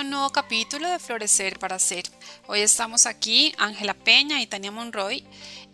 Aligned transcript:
Un 0.00 0.10
nuevo 0.10 0.30
capítulo 0.30 0.88
de 0.88 0.98
Florecer 0.98 1.58
para 1.58 1.78
Ser. 1.78 2.04
Hoy 2.46 2.60
estamos 2.60 3.04
aquí, 3.04 3.52
Ángela 3.58 3.92
Peña 3.92 4.40
y 4.40 4.46
Tania 4.46 4.70
Monroy, 4.70 5.24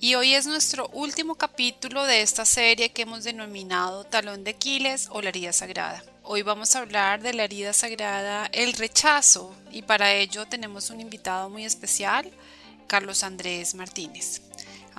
y 0.01 0.17
hoy 0.17 0.35
es 0.35 0.47
nuestro 0.47 0.89
último 0.89 1.37
capítulo 1.37 2.05
de 2.05 2.23
esta 2.23 2.45
serie 2.45 2.91
que 2.91 3.03
hemos 3.03 3.23
denominado 3.23 4.05
Talón 4.05 4.43
de 4.43 4.51
Aquiles 4.51 5.09
o 5.13 5.23
la 5.23 5.29
herida 5.29 5.53
sagrada. 5.53 6.03
Hoy 6.25 6.43
vamos 6.43 6.75
a 6.75 6.81
hablar 6.81 7.23
de 7.23 7.33
la 7.33 7.45
herida 7.45 7.73
sagrada, 7.73 8.47
el 8.53 8.73
rechazo, 8.73 9.55
y 9.71 9.83
para 9.83 10.13
ello 10.13 10.47
tenemos 10.47 10.91
un 10.91 11.01
invitado 11.01 11.49
muy 11.49 11.65
especial, 11.65 12.31
Carlos 12.89 13.23
Andrés 13.23 13.75
Martínez. 13.75 14.48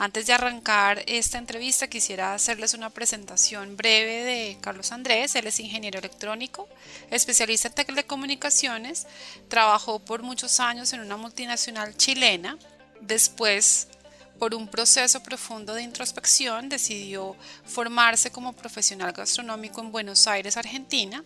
Antes 0.02 0.28
de 0.28 0.32
arrancar 0.32 1.04
esta 1.08 1.38
entrevista 1.38 1.90
quisiera 1.90 2.34
hacerles 2.34 2.74
una 2.74 2.90
presentación 2.90 3.76
breve 3.76 4.24
de 4.24 4.58
Carlos 4.62 4.94
Andrés. 4.94 5.36
Él 5.36 5.46
es 5.46 5.60
ingeniero 5.60 6.00
electrónico, 6.00 6.70
especialista 7.12 7.68
en 7.68 7.74
telecomunicaciones, 7.74 9.08
trabajó 9.50 10.00
por 10.00 10.24
muchos 10.24 10.62
años 10.62 10.94
en 10.94 11.02
una 11.02 11.18
multinacional 11.18 11.98
chilena. 11.98 12.58
Después, 13.02 13.90
por 14.40 14.56
un 14.56 14.70
proceso 14.70 15.22
profundo 15.22 15.74
de 15.74 15.84
introspección, 15.84 16.70
decidió 16.70 17.36
formarse 17.66 18.32
como 18.32 18.54
profesional 18.54 19.12
gastronómico 19.12 19.82
en 19.82 19.92
Buenos 19.92 20.28
Aires, 20.28 20.56
Argentina. 20.56 21.26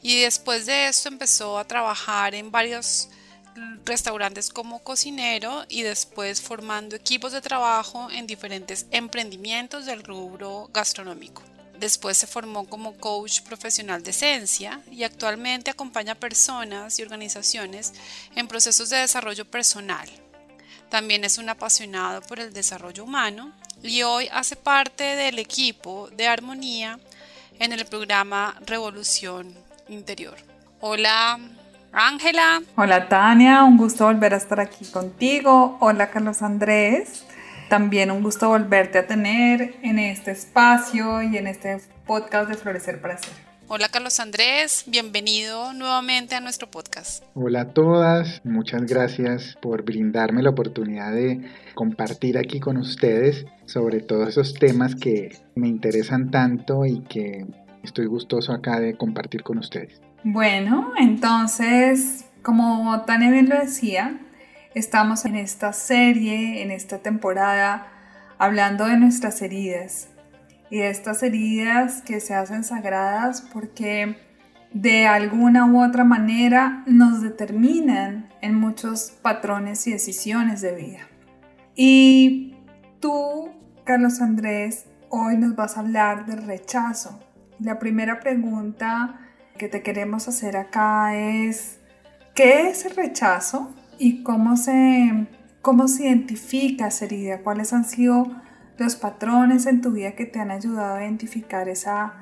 Y 0.00 0.22
después 0.22 0.64
de 0.64 0.88
esto 0.88 1.10
empezó 1.10 1.58
a 1.58 1.66
trabajar 1.66 2.34
en 2.34 2.50
varios 2.50 3.10
restaurantes 3.84 4.50
como 4.50 4.82
cocinero 4.82 5.64
y 5.68 5.82
después 5.82 6.40
formando 6.40 6.96
equipos 6.96 7.32
de 7.32 7.40
trabajo 7.40 8.10
en 8.10 8.26
diferentes 8.26 8.86
emprendimientos 8.90 9.86
del 9.86 10.02
rubro 10.02 10.70
gastronómico. 10.72 11.42
Después 11.78 12.16
se 12.16 12.26
formó 12.26 12.66
como 12.66 12.96
coach 12.96 13.42
profesional 13.42 14.02
de 14.02 14.10
esencia 14.10 14.80
y 14.90 15.04
actualmente 15.04 15.70
acompaña 15.70 16.12
a 16.12 16.16
personas 16.16 16.98
y 16.98 17.02
organizaciones 17.02 17.92
en 18.34 18.48
procesos 18.48 18.88
de 18.88 18.98
desarrollo 18.98 19.44
personal. 19.44 20.08
También 20.88 21.24
es 21.24 21.38
un 21.38 21.48
apasionado 21.48 22.22
por 22.22 22.38
el 22.38 22.52
desarrollo 22.52 23.04
humano 23.04 23.52
y 23.82 24.02
hoy 24.02 24.28
hace 24.32 24.56
parte 24.56 25.04
del 25.04 25.38
equipo 25.38 26.08
de 26.10 26.26
armonía 26.26 26.98
en 27.58 27.72
el 27.72 27.84
programa 27.86 28.56
Revolución 28.64 29.54
Interior. 29.88 30.36
Hola, 30.80 31.38
Ángela. 31.98 32.60
Hola 32.76 33.08
Tania, 33.08 33.64
un 33.64 33.78
gusto 33.78 34.04
volver 34.04 34.34
a 34.34 34.36
estar 34.36 34.60
aquí 34.60 34.84
contigo. 34.84 35.78
Hola 35.80 36.10
Carlos 36.10 36.42
Andrés. 36.42 37.24
También 37.70 38.10
un 38.10 38.22
gusto 38.22 38.50
volverte 38.50 38.98
a 38.98 39.06
tener 39.06 39.76
en 39.80 39.98
este 39.98 40.32
espacio 40.32 41.22
y 41.22 41.38
en 41.38 41.46
este 41.46 41.80
podcast 42.06 42.50
de 42.50 42.56
Florecer 42.56 43.00
para 43.00 43.16
Ser. 43.16 43.32
Hola 43.68 43.88
Carlos 43.88 44.20
Andrés, 44.20 44.84
bienvenido 44.86 45.72
nuevamente 45.72 46.34
a 46.34 46.40
nuestro 46.40 46.70
podcast. 46.70 47.24
Hola 47.32 47.62
a 47.62 47.68
todas, 47.70 48.42
muchas 48.44 48.84
gracias 48.84 49.56
por 49.62 49.82
brindarme 49.82 50.42
la 50.42 50.50
oportunidad 50.50 51.14
de 51.14 51.50
compartir 51.74 52.36
aquí 52.36 52.60
con 52.60 52.76
ustedes 52.76 53.46
sobre 53.64 54.00
todos 54.00 54.28
esos 54.28 54.52
temas 54.52 54.94
que 54.94 55.34
me 55.54 55.66
interesan 55.66 56.30
tanto 56.30 56.84
y 56.84 57.00
que 57.04 57.46
estoy 57.82 58.04
gustoso 58.04 58.52
acá 58.52 58.80
de 58.80 58.98
compartir 58.98 59.42
con 59.42 59.56
ustedes. 59.56 60.02
Bueno, 60.28 60.92
entonces, 60.98 62.24
como 62.42 63.00
Tania 63.02 63.30
bien 63.30 63.48
lo 63.48 63.56
decía, 63.60 64.18
estamos 64.74 65.24
en 65.24 65.36
esta 65.36 65.72
serie, 65.72 66.64
en 66.64 66.72
esta 66.72 66.98
temporada, 66.98 67.86
hablando 68.36 68.86
de 68.86 68.96
nuestras 68.96 69.40
heridas 69.40 70.08
y 70.68 70.78
de 70.78 70.90
estas 70.90 71.22
heridas 71.22 72.02
que 72.02 72.18
se 72.18 72.34
hacen 72.34 72.64
sagradas 72.64 73.40
porque 73.40 74.16
de 74.72 75.06
alguna 75.06 75.64
u 75.64 75.80
otra 75.80 76.02
manera 76.02 76.82
nos 76.86 77.22
determinan 77.22 78.28
en 78.40 78.56
muchos 78.56 79.12
patrones 79.22 79.86
y 79.86 79.92
decisiones 79.92 80.60
de 80.60 80.74
vida. 80.74 81.08
Y 81.76 82.56
tú, 82.98 83.50
Carlos 83.84 84.20
Andrés, 84.20 84.86
hoy 85.08 85.36
nos 85.36 85.54
vas 85.54 85.76
a 85.76 85.80
hablar 85.82 86.26
del 86.26 86.44
rechazo. 86.44 87.20
La 87.60 87.78
primera 87.78 88.18
pregunta 88.18 89.20
que 89.56 89.68
te 89.68 89.82
queremos 89.82 90.28
hacer 90.28 90.56
acá 90.56 91.16
es, 91.16 91.78
¿qué 92.34 92.68
es 92.68 92.84
el 92.86 92.96
rechazo 92.96 93.70
y 93.98 94.22
cómo 94.22 94.56
se, 94.56 95.26
cómo 95.62 95.88
se 95.88 96.04
identifica 96.04 96.88
esa 96.88 97.04
herida? 97.06 97.42
¿Cuáles 97.42 97.72
han 97.72 97.84
sido 97.84 98.26
los 98.78 98.96
patrones 98.96 99.66
en 99.66 99.80
tu 99.80 99.92
vida 99.92 100.12
que 100.12 100.26
te 100.26 100.38
han 100.38 100.50
ayudado 100.50 100.96
a 100.96 101.02
identificar 101.02 101.68
esa, 101.68 102.14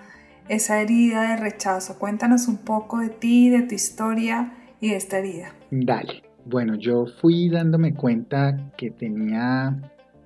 esa 0.48 0.80
herida 0.80 1.30
de 1.30 1.36
rechazo? 1.36 1.98
Cuéntanos 1.98 2.48
un 2.48 2.58
poco 2.58 2.98
de 2.98 3.08
ti, 3.08 3.50
de 3.50 3.62
tu 3.62 3.74
historia 3.74 4.54
y 4.80 4.90
de 4.90 4.96
esta 4.96 5.18
herida. 5.18 5.54
Dale. 5.70 6.22
Bueno, 6.46 6.74
yo 6.74 7.06
fui 7.06 7.48
dándome 7.48 7.94
cuenta 7.94 8.70
que 8.76 8.90
tenía 8.90 9.80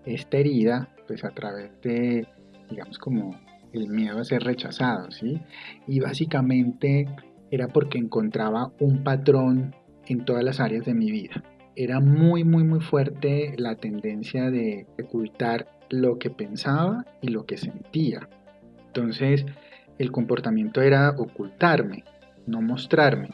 esta 0.04 0.36
herida, 0.36 0.88
pues 1.06 1.24
a 1.24 1.30
través 1.30 1.70
de, 1.82 2.26
digamos, 2.68 2.98
como 2.98 3.38
el 3.72 3.88
miedo 3.88 4.18
a 4.18 4.24
ser 4.24 4.42
rechazado, 4.42 5.10
¿sí? 5.10 5.40
Y 5.86 6.00
básicamente 6.00 7.06
era 7.50 7.68
porque 7.68 7.98
encontraba 7.98 8.72
un 8.80 9.02
patrón 9.04 9.74
en 10.06 10.24
todas 10.24 10.44
las 10.44 10.60
áreas 10.60 10.84
de 10.84 10.94
mi 10.94 11.10
vida. 11.10 11.42
Era 11.76 12.00
muy, 12.00 12.44
muy, 12.44 12.64
muy 12.64 12.80
fuerte 12.80 13.54
la 13.56 13.76
tendencia 13.76 14.50
de 14.50 14.86
ocultar 15.02 15.68
lo 15.90 16.18
que 16.18 16.30
pensaba 16.30 17.06
y 17.22 17.28
lo 17.28 17.46
que 17.46 17.56
sentía. 17.56 18.28
Entonces, 18.86 19.46
el 19.98 20.10
comportamiento 20.10 20.80
era 20.80 21.10
ocultarme, 21.10 22.04
no 22.46 22.62
mostrarme. 22.62 23.30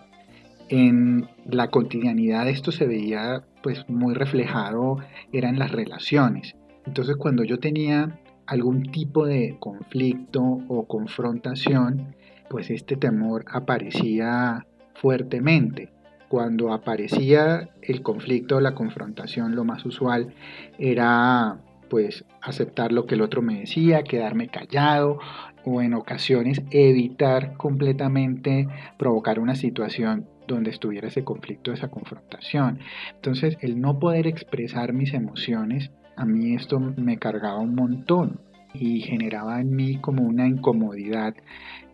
En 0.68 1.28
la 1.46 1.68
cotidianidad 1.68 2.48
esto 2.48 2.72
se 2.72 2.86
veía 2.86 3.44
pues 3.62 3.88
muy 3.88 4.14
reflejado, 4.14 4.98
eran 5.32 5.58
las 5.58 5.70
relaciones. 5.70 6.54
Entonces, 6.86 7.16
cuando 7.16 7.44
yo 7.44 7.58
tenía 7.58 8.20
algún 8.46 8.90
tipo 8.90 9.26
de 9.26 9.56
conflicto 9.58 10.42
o 10.42 10.86
confrontación, 10.86 12.14
pues 12.48 12.70
este 12.70 12.96
temor 12.96 13.44
aparecía 13.50 14.66
fuertemente. 14.94 15.90
Cuando 16.28 16.72
aparecía 16.72 17.70
el 17.82 18.02
conflicto 18.02 18.56
o 18.56 18.60
la 18.60 18.74
confrontación, 18.74 19.54
lo 19.54 19.64
más 19.64 19.84
usual 19.86 20.34
era 20.78 21.58
pues 21.88 22.24
aceptar 22.40 22.92
lo 22.92 23.06
que 23.06 23.14
el 23.14 23.22
otro 23.22 23.40
me 23.42 23.60
decía, 23.60 24.02
quedarme 24.02 24.48
callado 24.48 25.18
o 25.64 25.80
en 25.80 25.94
ocasiones 25.94 26.62
evitar 26.70 27.56
completamente 27.56 28.68
provocar 28.98 29.38
una 29.38 29.54
situación 29.54 30.26
donde 30.46 30.70
estuviera 30.70 31.08
ese 31.08 31.24
conflicto, 31.24 31.72
esa 31.72 31.88
confrontación. 31.88 32.80
Entonces, 33.14 33.56
el 33.60 33.80
no 33.80 33.98
poder 33.98 34.26
expresar 34.26 34.92
mis 34.92 35.14
emociones 35.14 35.90
a 36.16 36.24
mí 36.24 36.54
esto 36.54 36.80
me 36.80 37.18
cargaba 37.18 37.58
un 37.58 37.74
montón 37.74 38.40
y 38.72 39.00
generaba 39.00 39.60
en 39.60 39.74
mí 39.74 39.96
como 39.98 40.24
una 40.24 40.46
incomodidad 40.46 41.34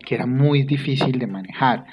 que 0.05 0.15
era 0.15 0.25
muy 0.25 0.63
difícil 0.63 1.19
de 1.19 1.27
manejar. 1.27 1.85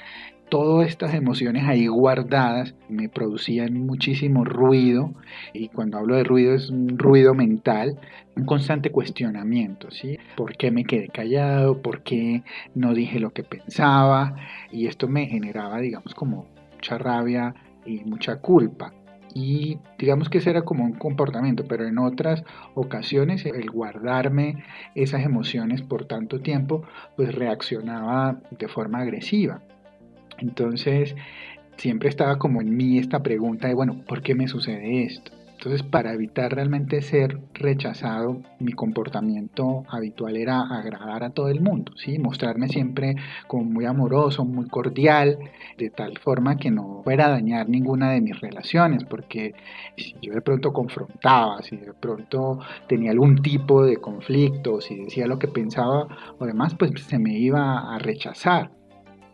Todas 0.49 0.87
estas 0.87 1.13
emociones 1.13 1.65
ahí 1.65 1.85
guardadas 1.85 2.73
me 2.89 3.07
producían 3.07 3.85
muchísimo 3.85 4.43
ruido 4.43 5.13
y 5.53 5.67
cuando 5.67 5.99
hablo 5.99 6.15
de 6.15 6.23
ruido 6.23 6.55
es 6.55 6.71
un 6.71 6.97
ruido 6.97 7.35
mental, 7.35 7.99
un 8.35 8.45
constante 8.45 8.89
cuestionamiento, 8.89 9.91
¿sí? 9.91 10.17
¿Por 10.35 10.57
qué 10.57 10.71
me 10.71 10.85
quedé 10.85 11.07
callado? 11.09 11.83
¿Por 11.83 12.01
qué 12.01 12.41
no 12.73 12.95
dije 12.95 13.19
lo 13.19 13.29
que 13.29 13.43
pensaba? 13.43 14.35
Y 14.71 14.87
esto 14.87 15.07
me 15.07 15.27
generaba, 15.27 15.79
digamos, 15.81 16.15
como 16.15 16.47
mucha 16.73 16.97
rabia 16.97 17.53
y 17.85 18.03
mucha 18.05 18.37
culpa 18.37 18.91
y 19.33 19.79
digamos 19.97 20.29
que 20.29 20.39
ese 20.39 20.49
era 20.49 20.63
como 20.63 20.83
un 20.83 20.93
comportamiento, 20.93 21.65
pero 21.67 21.85
en 21.87 21.97
otras 21.97 22.43
ocasiones 22.75 23.45
el 23.45 23.69
guardarme 23.69 24.63
esas 24.95 25.23
emociones 25.23 25.81
por 25.81 26.05
tanto 26.05 26.41
tiempo, 26.41 26.83
pues 27.15 27.33
reaccionaba 27.33 28.41
de 28.57 28.67
forma 28.67 28.99
agresiva. 28.99 29.61
Entonces, 30.37 31.15
siempre 31.77 32.09
estaba 32.09 32.37
como 32.37 32.61
en 32.61 32.75
mí 32.75 32.97
esta 32.97 33.21
pregunta 33.23 33.67
de, 33.67 33.73
bueno, 33.73 34.03
¿por 34.07 34.21
qué 34.21 34.35
me 34.35 34.47
sucede 34.47 35.03
esto? 35.03 35.38
Entonces, 35.59 35.83
para 35.83 36.13
evitar 36.13 36.55
realmente 36.55 37.01
ser 37.01 37.37
rechazado, 37.53 38.41
mi 38.61 38.71
comportamiento 38.71 39.83
habitual 39.89 40.37
era 40.37 40.61
agradar 40.61 41.25
a 41.25 41.31
todo 41.31 41.49
el 41.49 41.59
mundo, 41.59 41.91
¿sí? 41.97 42.17
mostrarme 42.17 42.69
siempre 42.69 43.17
como 43.45 43.65
muy 43.65 43.83
amoroso, 43.83 44.45
muy 44.45 44.69
cordial, 44.69 45.37
de 45.77 45.89
tal 45.89 46.17
forma 46.19 46.55
que 46.55 46.71
no 46.71 47.01
fuera 47.03 47.25
a 47.25 47.31
dañar 47.31 47.67
ninguna 47.67 48.11
de 48.11 48.21
mis 48.21 48.39
relaciones, 48.39 49.03
porque 49.03 49.53
si 49.97 50.15
yo 50.21 50.31
de 50.31 50.39
pronto 50.39 50.71
confrontaba, 50.71 51.61
si 51.61 51.75
de 51.75 51.93
pronto 51.93 52.59
tenía 52.87 53.11
algún 53.11 53.41
tipo 53.41 53.83
de 53.83 53.97
conflicto, 53.97 54.79
si 54.79 54.95
decía 54.95 55.27
lo 55.27 55.39
que 55.39 55.49
pensaba 55.49 56.07
o 56.37 56.45
demás, 56.45 56.73
pues 56.75 56.91
se 57.03 57.19
me 57.19 57.37
iba 57.37 57.93
a 57.93 57.99
rechazar. 57.99 58.71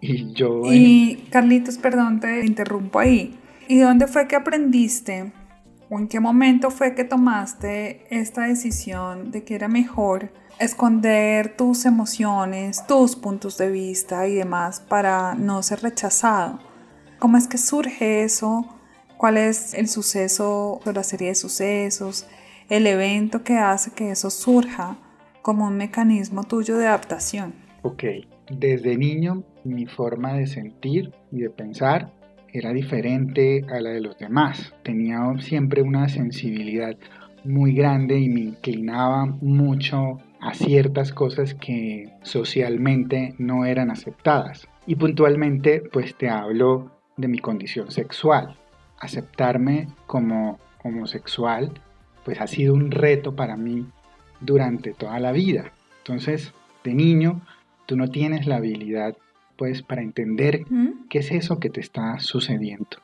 Y 0.01 0.33
yo... 0.33 0.61
Y 0.73 1.27
Carlitos, 1.29 1.77
perdón, 1.77 2.19
te 2.19 2.43
interrumpo 2.43 2.97
ahí. 2.97 3.37
¿Y 3.67 3.77
dónde 3.77 4.07
fue 4.07 4.27
que 4.27 4.35
aprendiste 4.35 5.31
¿O 5.89 5.99
en 5.99 6.07
qué 6.07 6.19
momento 6.19 6.71
fue 6.71 6.95
que 6.95 7.03
tomaste 7.03 8.07
esta 8.09 8.43
decisión 8.43 9.29
de 9.29 9.43
que 9.43 9.53
era 9.53 9.67
mejor 9.67 10.31
esconder 10.59 11.55
tus 11.55 11.85
emociones, 11.85 12.87
tus 12.87 13.15
puntos 13.15 13.57
de 13.57 13.69
vista 13.69 14.27
y 14.27 14.35
demás 14.35 14.79
para 14.79 15.35
no 15.35 15.61
ser 15.61 15.81
rechazado? 15.81 16.59
¿Cómo 17.19 17.37
es 17.37 17.47
que 17.47 17.59
surge 17.59 18.23
eso? 18.23 18.65
¿Cuál 19.17 19.37
es 19.37 19.75
el 19.75 19.87
suceso 19.87 20.81
o 20.83 20.91
la 20.91 21.03
serie 21.03 21.29
de 21.29 21.35
sucesos? 21.35 22.25
El 22.67 22.87
evento 22.87 23.43
que 23.43 23.59
hace 23.59 23.91
que 23.91 24.09
eso 24.09 24.31
surja 24.31 24.97
como 25.43 25.67
un 25.67 25.77
mecanismo 25.77 26.43
tuyo 26.43 26.77
de 26.77 26.87
adaptación. 26.87 27.53
Ok, 27.83 28.03
desde 28.49 28.97
niño 28.97 29.43
mi 29.63 29.85
forma 29.85 30.33
de 30.33 30.47
sentir 30.47 31.13
y 31.31 31.41
de 31.41 31.51
pensar 31.51 32.11
era 32.57 32.71
diferente 32.71 33.65
a 33.69 33.81
la 33.81 33.89
de 33.89 34.01
los 34.01 34.17
demás. 34.17 34.73
Tenía 34.83 35.19
siempre 35.39 35.81
una 35.81 36.07
sensibilidad 36.07 36.95
muy 37.43 37.73
grande 37.73 38.17
y 38.17 38.29
me 38.29 38.39
inclinaba 38.39 39.25
mucho 39.25 40.19
a 40.39 40.53
ciertas 40.53 41.11
cosas 41.11 41.53
que 41.53 42.09
socialmente 42.23 43.35
no 43.37 43.65
eran 43.65 43.91
aceptadas. 43.91 44.67
Y 44.87 44.95
puntualmente 44.95 45.81
pues 45.91 46.15
te 46.15 46.29
hablo 46.29 46.91
de 47.17 47.27
mi 47.27 47.39
condición 47.39 47.91
sexual. 47.91 48.57
Aceptarme 48.99 49.87
como 50.07 50.59
homosexual 50.83 51.71
pues 52.23 52.39
ha 52.39 52.47
sido 52.47 52.73
un 52.73 52.89
reto 52.89 53.35
para 53.35 53.57
mí 53.57 53.85
durante 54.39 54.93
toda 54.93 55.19
la 55.19 55.31
vida. 55.31 55.73
Entonces, 55.97 56.53
de 56.83 56.93
niño, 56.93 57.41
tú 57.85 57.97
no 57.97 58.09
tienes 58.09 58.47
la 58.47 58.57
habilidad 58.57 59.15
pues 59.57 59.81
para 59.81 60.01
entender 60.01 60.65
qué 61.09 61.19
es 61.19 61.31
eso 61.31 61.59
que 61.59 61.69
te 61.69 61.81
está 61.81 62.19
sucediendo. 62.19 62.97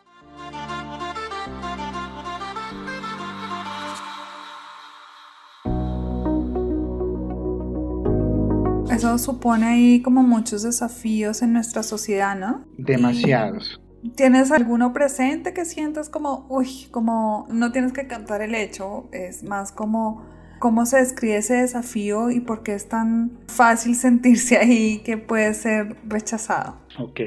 Eso 8.92 9.18
supone 9.18 9.66
ahí 9.66 10.02
como 10.02 10.22
muchos 10.22 10.64
desafíos 10.64 11.42
en 11.42 11.54
nuestra 11.54 11.82
sociedad, 11.82 12.38
¿no? 12.38 12.66
Demasiados. 12.78 13.82
¿Tienes 14.16 14.52
alguno 14.52 14.94
presente 14.94 15.54
que 15.54 15.64
sientas 15.64 16.10
como, 16.10 16.46
uy, 16.50 16.88
como 16.92 17.48
no 17.50 17.72
tienes 17.72 17.94
que 17.94 18.08
cantar 18.08 18.42
el 18.42 18.54
hecho, 18.54 19.08
es 19.12 19.44
más 19.44 19.72
como 19.72 20.24
¿Cómo 20.62 20.86
se 20.86 20.98
describe 20.98 21.38
ese 21.38 21.56
desafío 21.56 22.30
y 22.30 22.40
por 22.40 22.62
qué 22.62 22.76
es 22.76 22.88
tan 22.88 23.32
fácil 23.48 23.96
sentirse 24.06 24.58
ahí 24.58 25.00
que 25.00 25.18
puede 25.18 25.56
ser 25.56 25.96
rechazado? 26.08 26.76
Ok, 27.00 27.20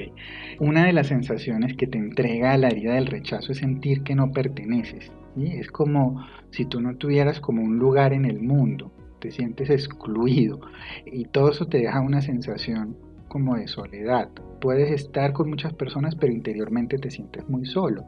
una 0.60 0.86
de 0.86 0.92
las 0.92 1.08
sensaciones 1.08 1.76
que 1.76 1.88
te 1.88 1.98
entrega 1.98 2.56
la 2.56 2.68
herida 2.68 2.94
del 2.94 3.06
rechazo 3.06 3.50
es 3.50 3.58
sentir 3.58 4.04
que 4.04 4.14
no 4.14 4.30
perteneces. 4.30 5.10
Es 5.36 5.68
como 5.72 6.24
si 6.52 6.64
tú 6.64 6.80
no 6.80 6.94
tuvieras 6.94 7.40
como 7.40 7.60
un 7.60 7.76
lugar 7.76 8.12
en 8.12 8.24
el 8.24 8.40
mundo, 8.40 8.92
te 9.18 9.32
sientes 9.32 9.68
excluido 9.68 10.60
y 11.04 11.24
todo 11.24 11.50
eso 11.50 11.66
te 11.66 11.78
deja 11.78 12.00
una 12.00 12.22
sensación 12.22 12.96
como 13.26 13.56
de 13.56 13.66
soledad. 13.66 14.28
Puedes 14.60 14.92
estar 14.92 15.32
con 15.32 15.50
muchas 15.50 15.72
personas 15.72 16.14
pero 16.14 16.32
interiormente 16.32 16.98
te 16.98 17.10
sientes 17.10 17.48
muy 17.48 17.66
solo. 17.66 18.04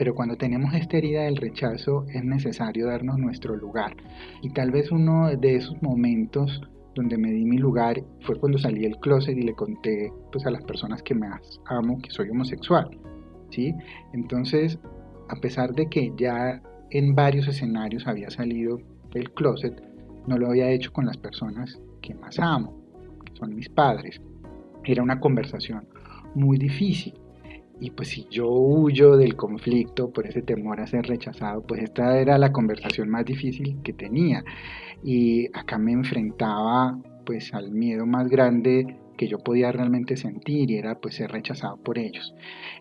Pero 0.00 0.14
cuando 0.14 0.34
tenemos 0.34 0.72
esta 0.72 0.96
herida 0.96 1.24
del 1.24 1.36
rechazo 1.36 2.06
es 2.08 2.24
necesario 2.24 2.86
darnos 2.86 3.18
nuestro 3.18 3.54
lugar. 3.54 3.94
Y 4.40 4.48
tal 4.48 4.70
vez 4.70 4.90
uno 4.90 5.28
de 5.36 5.56
esos 5.56 5.76
momentos 5.82 6.62
donde 6.94 7.18
me 7.18 7.30
di 7.30 7.44
mi 7.44 7.58
lugar 7.58 8.02
fue 8.22 8.40
cuando 8.40 8.56
salí 8.56 8.80
del 8.80 8.96
closet 8.96 9.36
y 9.36 9.42
le 9.42 9.52
conté 9.52 10.10
pues, 10.32 10.46
a 10.46 10.52
las 10.52 10.64
personas 10.64 11.02
que 11.02 11.14
más 11.14 11.60
amo 11.66 11.98
que 11.98 12.10
soy 12.10 12.30
homosexual. 12.30 12.88
¿sí? 13.50 13.74
Entonces, 14.14 14.78
a 15.28 15.36
pesar 15.36 15.74
de 15.74 15.86
que 15.90 16.10
ya 16.16 16.62
en 16.88 17.14
varios 17.14 17.46
escenarios 17.46 18.06
había 18.06 18.30
salido 18.30 18.80
del 19.12 19.30
closet, 19.34 19.82
no 20.26 20.38
lo 20.38 20.48
había 20.48 20.70
hecho 20.70 20.94
con 20.94 21.04
las 21.04 21.18
personas 21.18 21.78
que 22.00 22.14
más 22.14 22.38
amo, 22.38 22.74
que 23.26 23.36
son 23.36 23.54
mis 23.54 23.68
padres. 23.68 24.18
Era 24.82 25.02
una 25.02 25.20
conversación 25.20 25.86
muy 26.34 26.56
difícil 26.56 27.12
y 27.80 27.90
pues 27.90 28.08
si 28.08 28.26
yo 28.30 28.48
huyo 28.50 29.16
del 29.16 29.36
conflicto 29.36 30.10
por 30.10 30.26
ese 30.26 30.42
temor 30.42 30.80
a 30.80 30.86
ser 30.86 31.06
rechazado, 31.06 31.62
pues 31.62 31.82
esta 31.82 32.18
era 32.18 32.36
la 32.36 32.52
conversación 32.52 33.08
más 33.08 33.24
difícil 33.24 33.80
que 33.82 33.94
tenía. 33.94 34.44
Y 35.02 35.46
acá 35.58 35.78
me 35.78 35.92
enfrentaba 35.92 36.98
pues 37.24 37.54
al 37.54 37.70
miedo 37.70 38.04
más 38.04 38.28
grande 38.28 38.98
que 39.16 39.28
yo 39.28 39.38
podía 39.38 39.72
realmente 39.72 40.16
sentir 40.16 40.70
y 40.70 40.76
era 40.76 40.98
pues 40.98 41.14
ser 41.14 41.30
rechazado 41.32 41.78
por 41.78 41.98
ellos. 41.98 42.34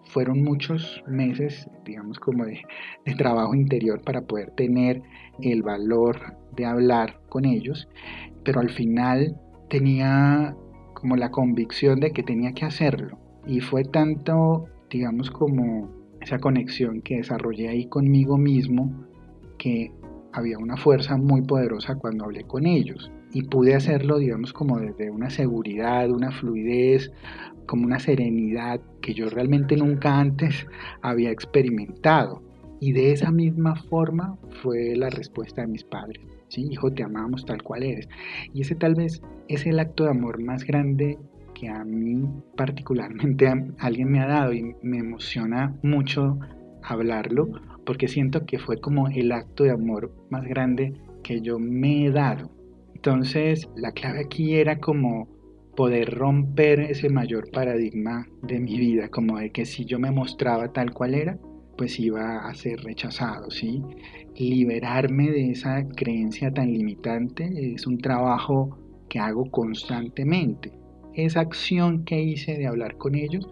Fueron 0.04 0.44
muchos 0.44 1.02
meses, 1.08 1.70
digamos, 1.86 2.20
como 2.20 2.46
de, 2.46 2.62
de 3.06 3.16
trabajo 3.16 3.56
interior 3.56 4.02
para 4.02 4.22
poder 4.22 4.52
tener 4.52 5.02
el 5.42 5.64
valor 5.64 6.38
de 6.58 6.66
hablar 6.66 7.22
con 7.30 7.46
ellos, 7.46 7.88
pero 8.44 8.60
al 8.60 8.70
final 8.70 9.38
tenía 9.70 10.56
como 10.94 11.16
la 11.16 11.32
convicción 11.32 12.02
de 12.02 12.12
que 12.12 12.24
tenía 12.24 12.52
que 12.52 12.66
hacerlo. 12.66 13.18
Y 13.48 13.62
fue 13.62 13.84
tanto 13.84 14.68
digamos 14.90 15.32
como 15.32 15.90
esa 16.22 16.40
conexión 16.40 17.02
que 17.02 17.18
desarrollé 17.18 17.70
ahí 17.70 17.86
conmigo 17.86 18.38
mismo, 18.38 19.06
que 19.58 19.92
había 20.34 20.58
una 20.58 20.78
fuerza 20.78 21.18
muy 21.18 21.42
poderosa 21.42 21.96
cuando 21.96 22.26
hablé 22.26 22.44
con 22.44 22.66
ellos. 22.66 23.12
Y 23.32 23.44
pude 23.44 23.76
hacerlo, 23.76 24.18
digamos, 24.18 24.54
como 24.54 24.80
desde 24.80 25.12
una 25.12 25.30
seguridad, 25.30 26.10
una 26.10 26.32
fluidez, 26.32 27.12
como 27.66 27.86
una 27.86 28.00
serenidad 28.00 28.82
que 29.02 29.14
yo 29.14 29.30
realmente 29.30 29.78
nunca 29.78 30.20
antes 30.20 30.66
había 31.02 31.30
experimentado. 31.30 32.42
Y 32.80 32.94
de 32.94 33.12
esa 33.12 33.32
misma 33.32 33.76
forma 33.76 34.38
fue 34.64 34.96
la 34.96 35.10
respuesta 35.10 35.62
de 35.62 35.68
mis 35.68 35.84
padres. 35.84 36.22
Sí, 36.48 36.68
hijo, 36.72 36.92
te 36.92 37.04
amamos 37.04 37.46
tal 37.46 37.62
cual 37.62 37.84
eres. 37.84 38.10
Y 38.54 38.62
ese 38.62 38.74
tal 38.74 38.96
vez 38.96 39.22
es 39.48 39.68
el 39.68 39.80
acto 39.80 40.06
de 40.06 40.12
amor 40.12 40.42
más 40.42 40.64
grande 40.64 41.20
que 41.60 41.68
a 41.68 41.84
mí 41.84 42.24
particularmente 42.56 43.48
alguien 43.80 44.12
me 44.12 44.22
ha 44.22 44.28
dado 44.28 44.54
y 44.54 44.76
me 44.82 45.00
emociona 45.00 45.76
mucho 45.84 46.40
hablarlo 46.82 47.50
porque 47.86 48.08
siento 48.08 48.46
que 48.46 48.60
fue 48.60 48.80
como 48.80 49.10
el 49.10 49.32
acto 49.32 49.64
de 49.64 49.72
amor 49.72 50.14
más 50.30 50.46
grande 50.46 50.94
que 51.24 51.42
yo 51.42 51.60
me 51.60 52.06
he 52.06 52.12
dado. 52.12 52.50
Entonces 52.96 53.68
la 53.76 53.92
clave 53.92 54.22
aquí 54.22 54.56
era 54.56 54.80
como 54.80 55.28
poder 55.76 56.14
romper 56.16 56.80
ese 56.80 57.10
mayor 57.10 57.52
paradigma 57.52 58.28
de 58.42 58.60
mi 58.60 58.78
vida, 58.78 59.10
como 59.10 59.38
de 59.40 59.52
que 59.52 59.66
si 59.66 59.86
yo 59.86 60.00
me 60.00 60.12
mostraba 60.12 60.72
tal 60.72 60.94
cual 60.94 61.14
era, 61.14 61.38
pues 61.78 62.00
iba 62.00 62.48
a 62.48 62.54
ser 62.54 62.82
rechazado, 62.82 63.50
¿sí? 63.50 63.82
Liberarme 64.38 65.32
de 65.32 65.52
esa 65.52 65.88
creencia 65.88 66.52
tan 66.52 66.74
limitante 66.74 67.74
es 67.74 67.88
un 67.88 67.98
trabajo 67.98 68.78
que 69.08 69.20
hago 69.20 69.50
constantemente 69.50 70.79
esa 71.14 71.42
acción 71.42 72.04
que 72.06 72.22
hice 72.22 72.58
de 72.58 72.68
hablar 72.68 72.98
con 72.98 73.16
ellos, 73.16 73.48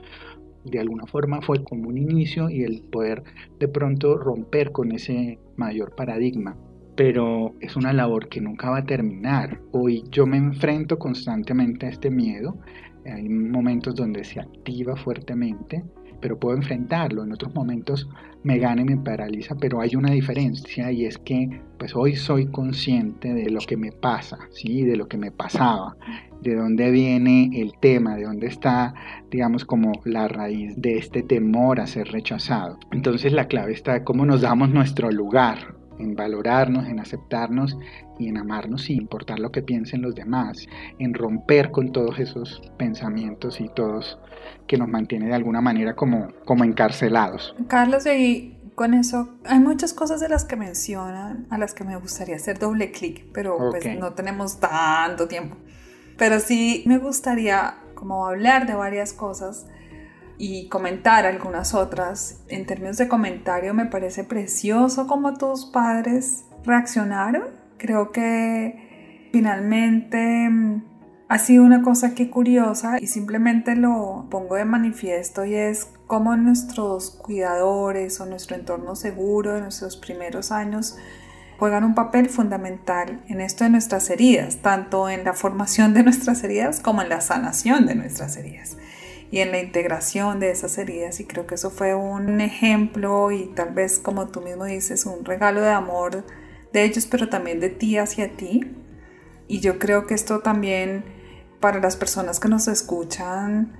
de 0.63 0.79
alguna 0.79 1.05
forma 1.05 1.41
fue 1.41 1.63
como 1.63 1.89
un 1.89 1.97
inicio 1.97 2.49
y 2.49 2.63
el 2.63 2.81
poder 2.81 3.23
de 3.59 3.67
pronto 3.67 4.17
romper 4.17 4.71
con 4.71 4.91
ese 4.91 5.39
mayor 5.55 5.95
paradigma. 5.95 6.57
Pero 6.95 7.53
es 7.61 7.75
una 7.75 7.93
labor 7.93 8.27
que 8.27 8.41
nunca 8.41 8.69
va 8.69 8.79
a 8.79 8.85
terminar. 8.85 9.61
Hoy 9.71 10.03
yo 10.11 10.25
me 10.25 10.37
enfrento 10.37 10.97
constantemente 10.97 11.85
a 11.85 11.89
este 11.89 12.09
miedo. 12.09 12.57
Hay 13.05 13.29
momentos 13.29 13.95
donde 13.95 14.23
se 14.23 14.39
activa 14.39 14.95
fuertemente, 14.97 15.83
pero 16.21 16.39
puedo 16.39 16.55
enfrentarlo. 16.55 17.23
En 17.23 17.31
otros 17.31 17.53
momentos 17.53 18.09
me 18.43 18.59
gana 18.59 18.81
y 18.81 18.85
me 18.85 18.97
paraliza, 18.97 19.55
pero 19.55 19.81
hay 19.81 19.95
una 19.95 20.11
diferencia 20.11 20.91
y 20.91 21.05
es 21.05 21.17
que 21.17 21.61
pues 21.77 21.95
hoy 21.95 22.15
soy 22.15 22.47
consciente 22.47 23.33
de 23.33 23.49
lo 23.49 23.59
que 23.59 23.77
me 23.77 23.91
pasa, 23.91 24.37
¿sí? 24.51 24.83
de 24.83 24.95
lo 24.95 25.07
que 25.07 25.17
me 25.17 25.31
pasaba 25.31 25.95
de 26.41 26.55
dónde 26.55 26.91
viene 26.91 27.49
el 27.53 27.73
tema, 27.79 28.15
de 28.15 28.23
dónde 28.23 28.47
está, 28.47 28.93
digamos, 29.29 29.65
como 29.65 29.93
la 30.05 30.27
raíz 30.27 30.79
de 30.79 30.97
este 30.97 31.23
temor 31.23 31.79
a 31.79 31.87
ser 31.87 32.07
rechazado. 32.07 32.77
Entonces 32.91 33.33
la 33.33 33.47
clave 33.47 33.73
está 33.73 33.97
en 33.97 34.03
cómo 34.03 34.25
nos 34.25 34.41
damos 34.41 34.69
nuestro 34.69 35.11
lugar, 35.11 35.75
en 35.99 36.15
valorarnos, 36.15 36.87
en 36.87 36.99
aceptarnos 36.99 37.77
y 38.19 38.27
en 38.29 38.37
amarnos 38.37 38.83
sin 38.83 38.97
importar 38.97 39.39
lo 39.39 39.51
que 39.51 39.61
piensen 39.61 40.01
los 40.01 40.15
demás, 40.15 40.67
en 40.99 41.13
romper 41.13 41.71
con 41.71 41.91
todos 41.91 42.19
esos 42.19 42.61
pensamientos 42.77 43.59
y 43.61 43.69
todos 43.69 44.19
que 44.67 44.77
nos 44.77 44.87
mantiene 44.87 45.27
de 45.27 45.33
alguna 45.33 45.61
manera 45.61 45.95
como, 45.95 46.27
como 46.45 46.63
encarcelados. 46.63 47.55
Carlos, 47.67 48.05
¿y 48.05 48.57
con 48.77 48.93
eso, 48.93 49.29
hay 49.43 49.59
muchas 49.59 49.91
cosas 49.91 50.19
de 50.19 50.29
las 50.29 50.45
que 50.45 50.55
mencionan 50.55 51.47
a 51.49 51.57
las 51.57 51.73
que 51.73 51.83
me 51.83 51.95
gustaría 51.97 52.35
hacer 52.35 52.59
doble 52.59 52.91
clic, 52.91 53.25
pero 53.33 53.57
pues 53.71 53.83
no 53.97 54.13
tenemos 54.13 54.59
tanto 54.59 55.27
tiempo. 55.27 55.57
Pero 56.15 56.39
sí 56.39 56.83
me 56.85 56.99
gustaría 56.99 57.79
como 57.95 58.27
hablar 58.27 58.67
de 58.67 58.75
varias 58.75 59.13
cosas 59.13 59.65
y 60.37 60.67
comentar 60.69 61.25
algunas 61.25 61.73
otras. 61.73 62.41
En 62.47 62.65
términos 62.65 62.97
de 62.97 63.07
comentario 63.07 63.73
me 63.73 63.85
parece 63.85 64.23
precioso 64.23 65.07
cómo 65.07 65.33
tus 65.33 65.65
padres 65.65 66.45
reaccionaron. 66.63 67.43
Creo 67.77 68.11
que 68.11 69.29
finalmente 69.31 70.49
mm, 70.49 70.83
ha 71.27 71.39
sido 71.39 71.63
una 71.63 71.81
cosa 71.81 72.13
que 72.13 72.29
curiosa 72.29 72.97
y 72.99 73.07
simplemente 73.07 73.75
lo 73.75 74.27
pongo 74.29 74.55
de 74.55 74.65
manifiesto 74.65 75.45
y 75.45 75.55
es 75.55 75.87
cómo 76.07 76.35
nuestros 76.37 77.11
cuidadores 77.11 78.19
o 78.21 78.25
nuestro 78.25 78.55
entorno 78.55 78.95
seguro 78.95 79.53
de 79.53 79.61
nuestros 79.61 79.97
primeros 79.97 80.51
años 80.51 80.97
juegan 81.59 81.83
un 81.83 81.95
papel 81.95 82.29
fundamental 82.29 83.23
en 83.27 83.41
esto 83.41 83.63
de 83.63 83.71
nuestras 83.71 84.11
heridas, 84.11 84.57
tanto 84.57 85.09
en 85.09 85.23
la 85.23 85.33
formación 85.33 85.95
de 85.95 86.03
nuestras 86.03 86.43
heridas 86.43 86.79
como 86.79 87.01
en 87.01 87.09
la 87.09 87.19
sanación 87.19 87.87
de 87.87 87.95
nuestras 87.95 88.37
heridas 88.37 88.77
y 89.29 89.39
en 89.39 89.51
la 89.51 89.59
integración 89.59 90.39
de 90.39 90.51
esas 90.51 90.77
heridas 90.77 91.19
y 91.19 91.25
creo 91.25 91.47
que 91.47 91.55
eso 91.55 91.69
fue 91.69 91.95
un 91.95 92.39
ejemplo 92.41 93.31
y 93.31 93.47
tal 93.47 93.73
vez 93.73 93.99
como 93.99 94.27
tú 94.27 94.41
mismo 94.41 94.65
dices 94.65 95.05
un 95.05 95.25
regalo 95.25 95.61
de 95.61 95.69
amor 95.69 96.23
de 96.73 96.83
ellos 96.83 97.07
pero 97.07 97.29
también 97.29 97.59
de 97.59 97.69
ti 97.69 97.97
hacia 97.97 98.35
ti. 98.35 98.75
Y 99.47 99.59
yo 99.59 99.79
creo 99.79 100.07
que 100.07 100.13
esto 100.13 100.39
también 100.39 101.05
para 101.59 101.79
las 101.79 101.95
personas 101.95 102.39
que 102.39 102.49
nos 102.49 102.67
escuchan 102.67 103.73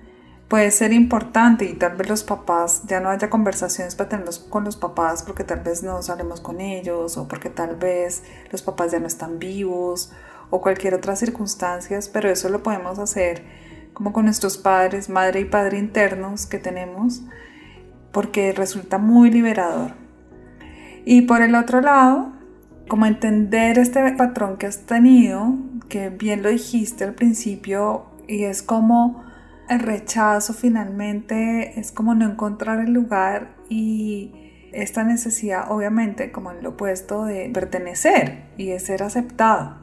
puede 0.48 0.72
ser 0.72 0.94
importante 0.94 1.66
y 1.66 1.74
tal 1.74 1.98
vez 1.98 2.08
los 2.08 2.24
papás 2.24 2.84
ya 2.88 3.01
no 3.01 3.10
haya 3.10 3.30
conversaciones 3.30 3.96
para 3.96 4.10
tenerlos 4.10 4.39
con 4.39 4.63
los 4.63 4.77
papás 4.77 5.24
porque 5.24 5.44
tal 5.44 5.60
vez 5.60 5.84
no 5.84 6.01
salimos 6.01 6.39
con 6.39 6.62
ellos 6.62 7.18
o 7.18 7.27
porque 7.27 7.50
tal 7.50 7.75
vez 7.75 8.24
los 8.51 8.62
papás 8.62 8.92
ya 8.92 9.00
no 9.00 9.08
están 9.08 9.39
vivos 9.39 10.12
o 10.50 10.62
cualquier 10.62 10.94
otra 10.94 11.18
circunstancia, 11.18 12.00
pero 12.13 12.30
eso 12.30 12.48
lo 12.48 12.63
podemos 12.63 13.00
hacer 13.00 13.44
como 13.94 14.13
con 14.13 14.25
nuestros 14.25 14.58
padres, 14.58 15.10
madre 15.10 15.41
y 15.41 15.46
padre 15.46 15.77
internos 15.77 16.46
que 16.46 16.60
tenemos, 16.60 17.24
porque 18.12 18.53
resulta 18.53 18.98
muy 18.98 19.32
liberador. 19.32 19.91
Y 21.06 21.24
por 21.24 21.41
el 21.41 21.56
otro 21.56 21.82
lado, 21.82 22.34
como 22.88 23.06
entender 23.06 23.77
este 23.79 24.13
patrón 24.13 24.58
que 24.58 24.67
has 24.67 24.86
tenido, 24.86 25.56
que 25.89 26.10
bien 26.10 26.44
lo 26.44 26.50
dijiste 26.50 27.03
al 27.03 27.13
principio, 27.13 28.06
y 28.27 28.44
es 28.44 28.62
como 28.62 29.24
el 29.70 29.79
rechazo 29.79 30.53
finalmente, 30.53 31.79
es 31.79 31.91
como 31.91 32.15
no 32.15 32.25
encontrar 32.25 32.79
el 32.79 32.91
lugar 32.91 33.56
y 33.70 34.32
esta 34.72 35.03
necesidad, 35.03 35.72
obviamente, 35.72 36.32
como 36.32 36.51
en 36.51 36.63
lo 36.63 36.72
opuesto 36.72 37.25
de 37.25 37.50
pertenecer 37.53 38.44
y 38.58 38.67
de 38.67 38.79
ser 38.79 39.03
aceptado. 39.03 39.77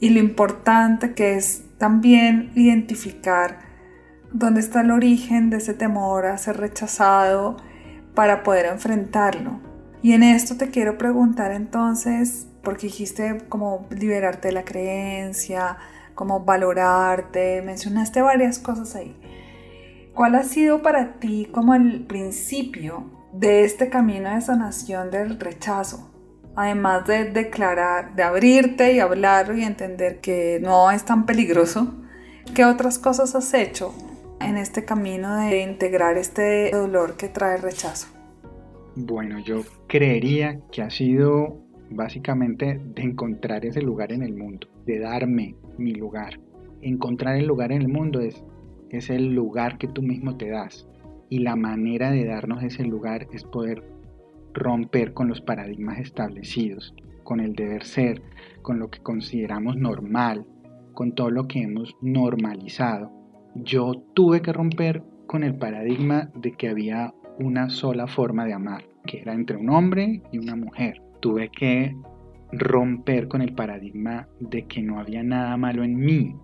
Y 0.00 0.10
lo 0.10 0.20
importante 0.20 1.14
que 1.14 1.34
es 1.34 1.64
también 1.78 2.50
identificar 2.54 3.60
dónde 4.32 4.60
está 4.60 4.82
el 4.82 4.90
origen 4.90 5.50
de 5.50 5.58
ese 5.58 5.74
temor 5.74 6.26
a 6.26 6.36
ser 6.36 6.58
rechazado 6.58 7.56
para 8.14 8.42
poder 8.42 8.66
enfrentarlo. 8.66 9.60
Y 10.02 10.12
en 10.12 10.22
esto 10.22 10.56
te 10.56 10.70
quiero 10.70 10.98
preguntar 10.98 11.52
entonces, 11.52 12.46
porque 12.62 12.88
dijiste 12.88 13.38
como 13.48 13.86
liberarte 13.90 14.48
de 14.48 14.54
la 14.54 14.64
creencia, 14.64 15.78
como 16.14 16.40
valorarte, 16.44 17.62
mencionaste 17.62 18.22
varias 18.22 18.58
cosas 18.58 18.94
ahí. 18.96 19.16
¿Cuál 20.14 20.34
ha 20.34 20.42
sido 20.42 20.82
para 20.82 21.20
ti 21.20 21.48
como 21.52 21.74
el 21.74 22.04
principio 22.06 23.04
de 23.32 23.64
este 23.64 23.88
camino 23.88 24.34
de 24.34 24.40
sanación 24.40 25.10
del 25.10 25.38
rechazo? 25.38 26.10
Además 26.56 27.06
de 27.06 27.24
declarar, 27.26 28.14
de 28.14 28.22
abrirte 28.22 28.92
y 28.94 29.00
hablar 29.00 29.54
y 29.56 29.62
entender 29.62 30.20
que 30.20 30.58
no 30.62 30.90
es 30.90 31.04
tan 31.04 31.26
peligroso, 31.26 31.94
¿qué 32.54 32.64
otras 32.64 32.98
cosas 32.98 33.34
has 33.34 33.52
hecho 33.54 33.94
en 34.40 34.56
este 34.56 34.84
camino 34.84 35.36
de 35.36 35.62
integrar 35.62 36.16
este 36.16 36.70
dolor 36.70 37.16
que 37.16 37.28
trae 37.28 37.56
el 37.56 37.62
rechazo? 37.62 38.08
Bueno, 38.96 39.38
yo 39.38 39.62
creería 39.86 40.60
que 40.72 40.82
ha 40.82 40.90
sido 40.90 41.58
básicamente 41.90 42.80
de 42.82 43.02
encontrar 43.02 43.64
ese 43.64 43.80
lugar 43.80 44.12
en 44.12 44.22
el 44.22 44.34
mundo, 44.34 44.68
de 44.86 44.98
darme 44.98 45.54
mi 45.76 45.94
lugar. 45.94 46.40
Encontrar 46.82 47.36
el 47.36 47.46
lugar 47.46 47.72
en 47.72 47.82
el 47.82 47.88
mundo 47.88 48.20
es, 48.20 48.42
es 48.90 49.10
el 49.10 49.34
lugar 49.34 49.78
que 49.78 49.88
tú 49.88 50.02
mismo 50.02 50.36
te 50.36 50.50
das. 50.50 50.88
Y 51.30 51.40
la 51.40 51.56
manera 51.56 52.10
de 52.10 52.24
darnos 52.24 52.62
ese 52.62 52.84
lugar 52.84 53.26
es 53.32 53.44
poder 53.44 53.84
romper 54.54 55.12
con 55.14 55.28
los 55.28 55.40
paradigmas 55.40 55.98
establecidos, 55.98 56.94
con 57.24 57.40
el 57.40 57.54
deber 57.54 57.84
ser, 57.84 58.22
con 58.62 58.78
lo 58.78 58.90
que 58.90 59.00
consideramos 59.00 59.76
normal, 59.76 60.46
con 60.94 61.14
todo 61.14 61.30
lo 61.30 61.46
que 61.46 61.62
hemos 61.62 61.96
normalizado. 62.00 63.12
Yo 63.54 64.02
tuve 64.14 64.42
que 64.42 64.52
romper 64.52 65.02
con 65.26 65.44
el 65.44 65.56
paradigma 65.56 66.30
de 66.34 66.52
que 66.52 66.68
había 66.68 67.14
una 67.38 67.70
sola 67.70 68.06
forma 68.06 68.44
de 68.44 68.54
amar, 68.54 68.84
que 69.06 69.20
era 69.20 69.34
entre 69.34 69.56
un 69.56 69.70
hombre 69.70 70.22
y 70.32 70.38
una 70.38 70.56
mujer. 70.56 71.00
Tuve 71.20 71.50
que 71.50 71.94
romper 72.52 73.28
con 73.28 73.42
el 73.42 73.54
paradigma 73.54 74.28
de 74.40 74.66
que 74.66 74.82
no 74.82 74.98
había 74.98 75.22
nada 75.22 75.56
malo 75.56 75.84
en 75.84 75.96
mí. 75.96 76.34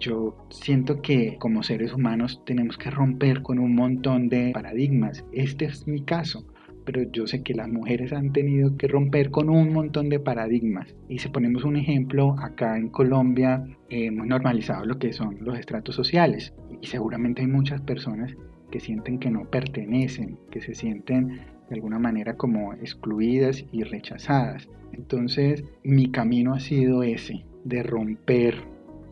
Yo 0.00 0.46
siento 0.50 1.02
que 1.02 1.36
como 1.38 1.62
seres 1.62 1.92
humanos 1.92 2.42
tenemos 2.46 2.78
que 2.78 2.90
romper 2.90 3.42
con 3.42 3.58
un 3.58 3.74
montón 3.74 4.28
de 4.28 4.52
paradigmas. 4.54 5.24
Este 5.32 5.66
es 5.66 5.86
mi 5.86 6.02
caso 6.02 6.46
pero 6.84 7.02
yo 7.02 7.26
sé 7.26 7.42
que 7.42 7.54
las 7.54 7.68
mujeres 7.68 8.12
han 8.12 8.32
tenido 8.32 8.76
que 8.76 8.88
romper 8.88 9.30
con 9.30 9.48
un 9.48 9.72
montón 9.72 10.08
de 10.08 10.20
paradigmas. 10.20 10.94
Y 11.08 11.18
si 11.18 11.28
ponemos 11.28 11.64
un 11.64 11.76
ejemplo, 11.76 12.36
acá 12.38 12.76
en 12.76 12.88
Colombia 12.88 13.64
hemos 13.88 14.26
normalizado 14.26 14.84
lo 14.84 14.98
que 14.98 15.12
son 15.12 15.38
los 15.40 15.58
estratos 15.58 15.94
sociales 15.94 16.54
y 16.80 16.86
seguramente 16.86 17.42
hay 17.42 17.48
muchas 17.48 17.80
personas 17.80 18.34
que 18.70 18.80
sienten 18.80 19.18
que 19.18 19.30
no 19.30 19.44
pertenecen, 19.50 20.38
que 20.50 20.60
se 20.60 20.74
sienten 20.74 21.40
de 21.68 21.74
alguna 21.74 21.98
manera 21.98 22.36
como 22.36 22.72
excluidas 22.74 23.64
y 23.70 23.82
rechazadas. 23.84 24.68
Entonces 24.92 25.64
mi 25.84 26.10
camino 26.10 26.54
ha 26.54 26.60
sido 26.60 27.02
ese, 27.02 27.44
de 27.64 27.82
romper 27.82 28.56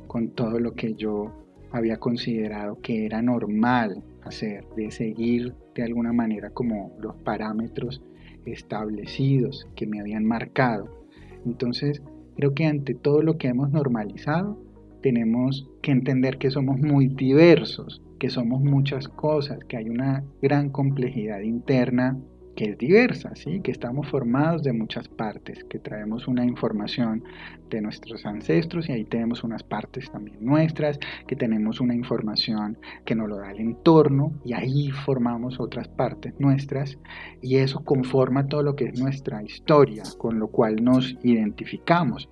con 0.07 0.31
todo 0.31 0.59
lo 0.59 0.75
que 0.75 0.95
yo 0.95 1.33
había 1.73 1.99
considerado 1.99 2.81
que 2.81 3.07
era 3.07 3.23
normal 3.23 4.03
hacer, 4.25 4.65
de 4.77 4.91
seguir 4.91 5.55
de 5.81 5.87
alguna 5.87 6.13
manera 6.13 6.51
como 6.51 6.93
los 7.01 7.17
parámetros 7.17 8.03
establecidos 8.45 9.67
que 9.75 9.87
me 9.87 10.01
habían 10.01 10.25
marcado. 10.25 11.07
Entonces, 11.45 12.03
creo 12.37 12.55
que 12.55 12.67
ante 12.67 12.95
todo 12.95 13.23
lo 13.23 13.39
que 13.39 13.49
hemos 13.49 13.71
normalizado, 13.71 14.59
tenemos 15.03 15.69
que 15.83 15.93
entender 15.93 16.39
que 16.39 16.51
somos 16.51 16.79
muy 16.79 17.09
diversos, 17.09 18.03
que 18.19 18.29
somos 18.29 18.61
muchas 18.63 19.09
cosas, 19.09 19.61
que 19.65 19.79
hay 19.79 19.89
una 19.89 20.25
gran 20.43 20.69
complejidad 20.69 21.41
interna 21.41 22.19
que 22.61 22.73
es 22.73 22.76
diversa, 22.76 23.35
¿sí? 23.37 23.61
que 23.61 23.71
estamos 23.71 24.07
formados 24.09 24.62
de 24.62 24.75
muchas 24.75 25.09
partes, 25.09 25.64
que 25.64 25.79
traemos 25.79 26.29
una 26.29 26.45
información 26.45 27.25
de 27.71 27.81
nuestros 27.81 28.26
ancestros 28.26 28.87
y 28.90 28.93
ahí 28.93 29.05
tenemos 29.05 29.43
unas 29.45 29.62
partes 29.62 30.11
también 30.11 30.37
nuestras, 30.45 30.99
que 31.26 31.37
tenemos 31.37 31.81
una 31.81 31.95
información 31.95 32.76
que 33.07 33.14
nos 33.14 33.31
lo 33.31 33.38
da 33.38 33.52
el 33.52 33.61
entorno 33.61 34.35
y 34.45 34.52
ahí 34.52 34.90
formamos 34.90 35.59
otras 35.59 35.88
partes 35.88 36.35
nuestras 36.38 36.99
y 37.40 37.57
eso 37.57 37.83
conforma 37.83 38.47
todo 38.47 38.62
lo 38.62 38.76
que 38.76 38.87
es 38.87 39.00
nuestra 39.00 39.43
historia, 39.43 40.02
con 40.19 40.38
lo 40.38 40.49
cual 40.49 40.85
nos 40.85 41.17
identificamos. 41.23 42.29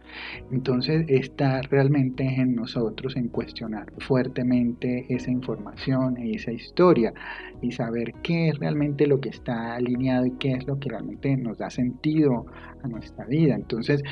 Entonces 0.52 1.06
está 1.08 1.62
realmente 1.62 2.25
en 2.25 2.54
nosotros 2.54 3.16
en 3.16 3.28
cuestionar 3.28 3.90
fuertemente 4.00 5.06
esa 5.08 5.30
información, 5.30 6.18
esa 6.18 6.52
historia 6.52 7.14
y 7.62 7.73
saber 7.73 8.12
qué 8.23 8.50
es 8.50 8.58
realmente 8.58 9.06
lo 9.06 9.20
que 9.20 9.30
está 9.30 9.75
alineado 9.75 10.17
y 10.26 10.32
qué 10.32 10.52
es 10.52 10.66
lo 10.66 10.78
que 10.78 10.90
realmente 10.90 11.37
nos 11.37 11.58
da 11.58 11.70
sentido 11.70 12.46
a 12.82 12.88
nuestra 12.88 13.25
vida. 13.26 13.54
Entonces, 13.54 14.02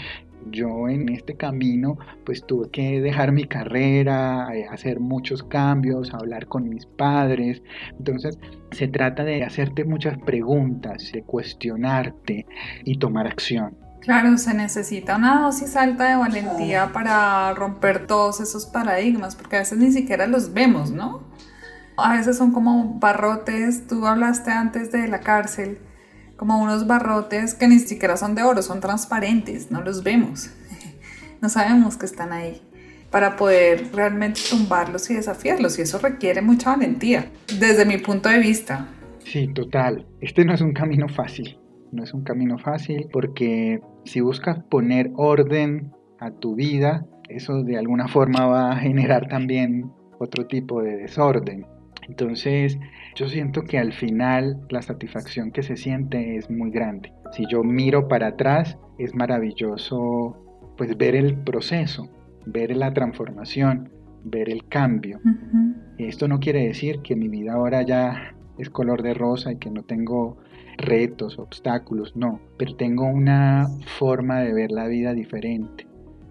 yo 0.50 0.88
en 0.88 1.08
este 1.08 1.36
camino 1.36 1.98
pues 2.24 2.44
tuve 2.46 2.70
que 2.70 3.00
dejar 3.00 3.32
mi 3.32 3.44
carrera, 3.44 4.48
eh, 4.54 4.66
hacer 4.70 5.00
muchos 5.00 5.42
cambios, 5.42 6.12
hablar 6.14 6.46
con 6.46 6.68
mis 6.68 6.86
padres. 6.86 7.62
Entonces 7.98 8.38
se 8.70 8.88
trata 8.88 9.24
de 9.24 9.44
hacerte 9.44 9.84
muchas 9.84 10.18
preguntas, 10.18 11.10
de 11.12 11.22
cuestionarte 11.22 12.46
y 12.84 12.98
tomar 12.98 13.26
acción. 13.26 13.76
Claro, 14.00 14.38
se 14.38 14.54
necesita 14.54 15.16
una 15.16 15.40
dosis 15.40 15.74
alta 15.74 16.08
de 16.08 16.16
valentía 16.16 16.92
para 16.92 17.52
romper 17.54 18.06
todos 18.06 18.40
esos 18.40 18.66
paradigmas, 18.66 19.34
porque 19.34 19.56
a 19.56 19.58
veces 19.60 19.78
ni 19.78 19.90
siquiera 19.90 20.28
los 20.28 20.54
vemos, 20.54 20.92
¿no? 20.92 21.24
A 21.96 22.12
veces 22.16 22.36
son 22.36 22.52
como 22.52 23.00
barrotes, 23.00 23.88
tú 23.88 24.06
hablaste 24.06 24.52
antes 24.52 24.92
de 24.92 25.08
la 25.08 25.20
cárcel, 25.20 25.78
como 26.36 26.62
unos 26.62 26.86
barrotes 26.86 27.54
que 27.54 27.68
ni 27.68 27.78
siquiera 27.78 28.16
son 28.16 28.34
de 28.34 28.42
oro, 28.42 28.62
son 28.62 28.80
transparentes, 28.80 29.70
no 29.70 29.82
los 29.82 30.02
vemos, 30.02 30.50
no 31.40 31.48
sabemos 31.48 31.96
que 31.96 32.06
están 32.06 32.32
ahí 32.32 32.62
para 33.10 33.36
poder 33.36 33.92
realmente 33.94 34.40
tumbarlos 34.50 35.08
y 35.10 35.14
desafiarlos 35.14 35.78
y 35.78 35.82
eso 35.82 35.98
requiere 35.98 36.42
mucha 36.42 36.70
valentía 36.70 37.30
desde 37.58 37.84
mi 37.86 37.98
punto 37.98 38.28
de 38.28 38.38
vista. 38.38 38.88
Sí, 39.24 39.48
total. 39.48 40.06
Este 40.20 40.44
no 40.44 40.54
es 40.54 40.60
un 40.60 40.72
camino 40.72 41.08
fácil. 41.08 41.58
No 41.92 42.04
es 42.04 42.12
un 42.12 42.24
camino 42.24 42.58
fácil 42.58 43.08
porque 43.12 43.80
si 44.04 44.20
buscas 44.20 44.62
poner 44.64 45.10
orden 45.16 45.92
a 46.20 46.30
tu 46.30 46.54
vida, 46.54 47.06
eso 47.28 47.62
de 47.62 47.78
alguna 47.78 48.08
forma 48.08 48.46
va 48.46 48.72
a 48.72 48.76
generar 48.76 49.28
también 49.28 49.90
otro 50.18 50.46
tipo 50.46 50.82
de 50.82 50.96
desorden. 50.96 51.66
Entonces, 52.08 52.78
yo 53.14 53.28
siento 53.28 53.62
que 53.62 53.78
al 53.78 53.92
final 53.92 54.60
la 54.70 54.82
satisfacción 54.82 55.50
que 55.50 55.62
se 55.62 55.76
siente 55.76 56.36
es 56.36 56.50
muy 56.50 56.70
grande. 56.70 57.12
Si 57.32 57.46
yo 57.48 57.62
miro 57.62 58.08
para 58.08 58.28
atrás, 58.28 58.78
es 58.98 59.14
maravilloso 59.14 60.36
pues 60.76 60.96
ver 60.96 61.16
el 61.16 61.36
proceso, 61.36 62.08
ver 62.44 62.76
la 62.76 62.92
transformación, 62.92 63.90
ver 64.24 64.48
el 64.50 64.66
cambio. 64.68 65.20
Esto 65.98 66.28
no 66.28 66.38
quiere 66.38 66.66
decir 66.66 67.00
que 67.00 67.16
mi 67.16 67.28
vida 67.28 67.54
ahora 67.54 67.82
ya 67.82 68.34
es 68.58 68.70
color 68.70 69.02
de 69.02 69.14
rosa 69.14 69.52
y 69.52 69.56
que 69.56 69.70
no 69.70 69.82
tengo 69.82 70.38
retos, 70.78 71.38
obstáculos, 71.38 72.14
no, 72.16 72.40
pero 72.58 72.76
tengo 72.76 73.06
una 73.06 73.66
forma 73.98 74.40
de 74.40 74.52
ver 74.52 74.70
la 74.70 74.86
vida 74.86 75.14
diferente. 75.14 75.86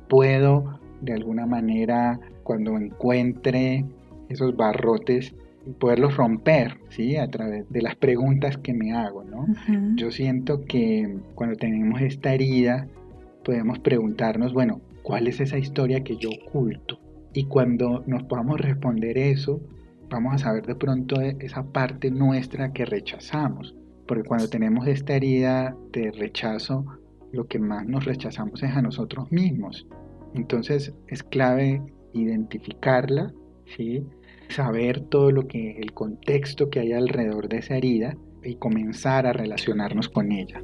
Puedo 0.07 0.79
de 1.01 1.13
alguna 1.13 1.45
manera 1.45 2.19
cuando 2.43 2.77
encuentre 2.77 3.85
esos 4.29 4.55
barrotes 4.55 5.35
poderlos 5.79 6.15
romper, 6.15 6.79
¿sí? 6.89 7.17
A 7.17 7.27
través 7.29 7.69
de 7.69 7.81
las 7.81 7.95
preguntas 7.95 8.57
que 8.57 8.73
me 8.73 8.93
hago, 8.93 9.23
¿no? 9.23 9.47
Yo 9.95 10.11
siento 10.11 10.65
que 10.65 11.17
cuando 11.35 11.55
tenemos 11.55 12.01
esta 12.01 12.33
herida, 12.33 12.87
podemos 13.43 13.79
preguntarnos, 13.79 14.53
bueno, 14.53 14.81
¿cuál 15.03 15.27
es 15.27 15.39
esa 15.39 15.57
historia 15.57 16.03
que 16.03 16.17
yo 16.17 16.29
oculto? 16.47 16.99
Y 17.33 17.45
cuando 17.45 18.03
nos 18.07 18.23
podamos 18.23 18.59
responder 18.61 19.17
eso, 19.17 19.61
vamos 20.09 20.35
a 20.35 20.37
saber 20.37 20.65
de 20.65 20.75
pronto 20.75 21.19
esa 21.21 21.63
parte 21.63 22.11
nuestra 22.11 22.71
que 22.71 22.85
rechazamos. 22.85 23.75
Porque 24.07 24.23
cuando 24.23 24.47
tenemos 24.47 24.87
esta 24.87 25.15
herida 25.15 25.75
de 25.91 26.11
rechazo, 26.11 26.85
lo 27.31 27.47
que 27.47 27.59
más 27.59 27.85
nos 27.87 28.05
rechazamos 28.05 28.63
es 28.63 28.71
a 28.71 28.81
nosotros 28.81 29.31
mismos. 29.31 29.87
Entonces 30.33 30.93
es 31.07 31.23
clave 31.23 31.81
identificarla, 32.13 33.33
¿sí? 33.65 34.05
Saber 34.49 35.01
todo 35.01 35.31
lo 35.31 35.47
que 35.47 35.77
el 35.79 35.93
contexto 35.93 36.69
que 36.69 36.79
hay 36.79 36.93
alrededor 36.93 37.47
de 37.47 37.57
esa 37.57 37.75
herida 37.75 38.15
y 38.43 38.55
comenzar 38.55 39.25
a 39.27 39.33
relacionarnos 39.33 40.09
con 40.09 40.31
ella. 40.31 40.61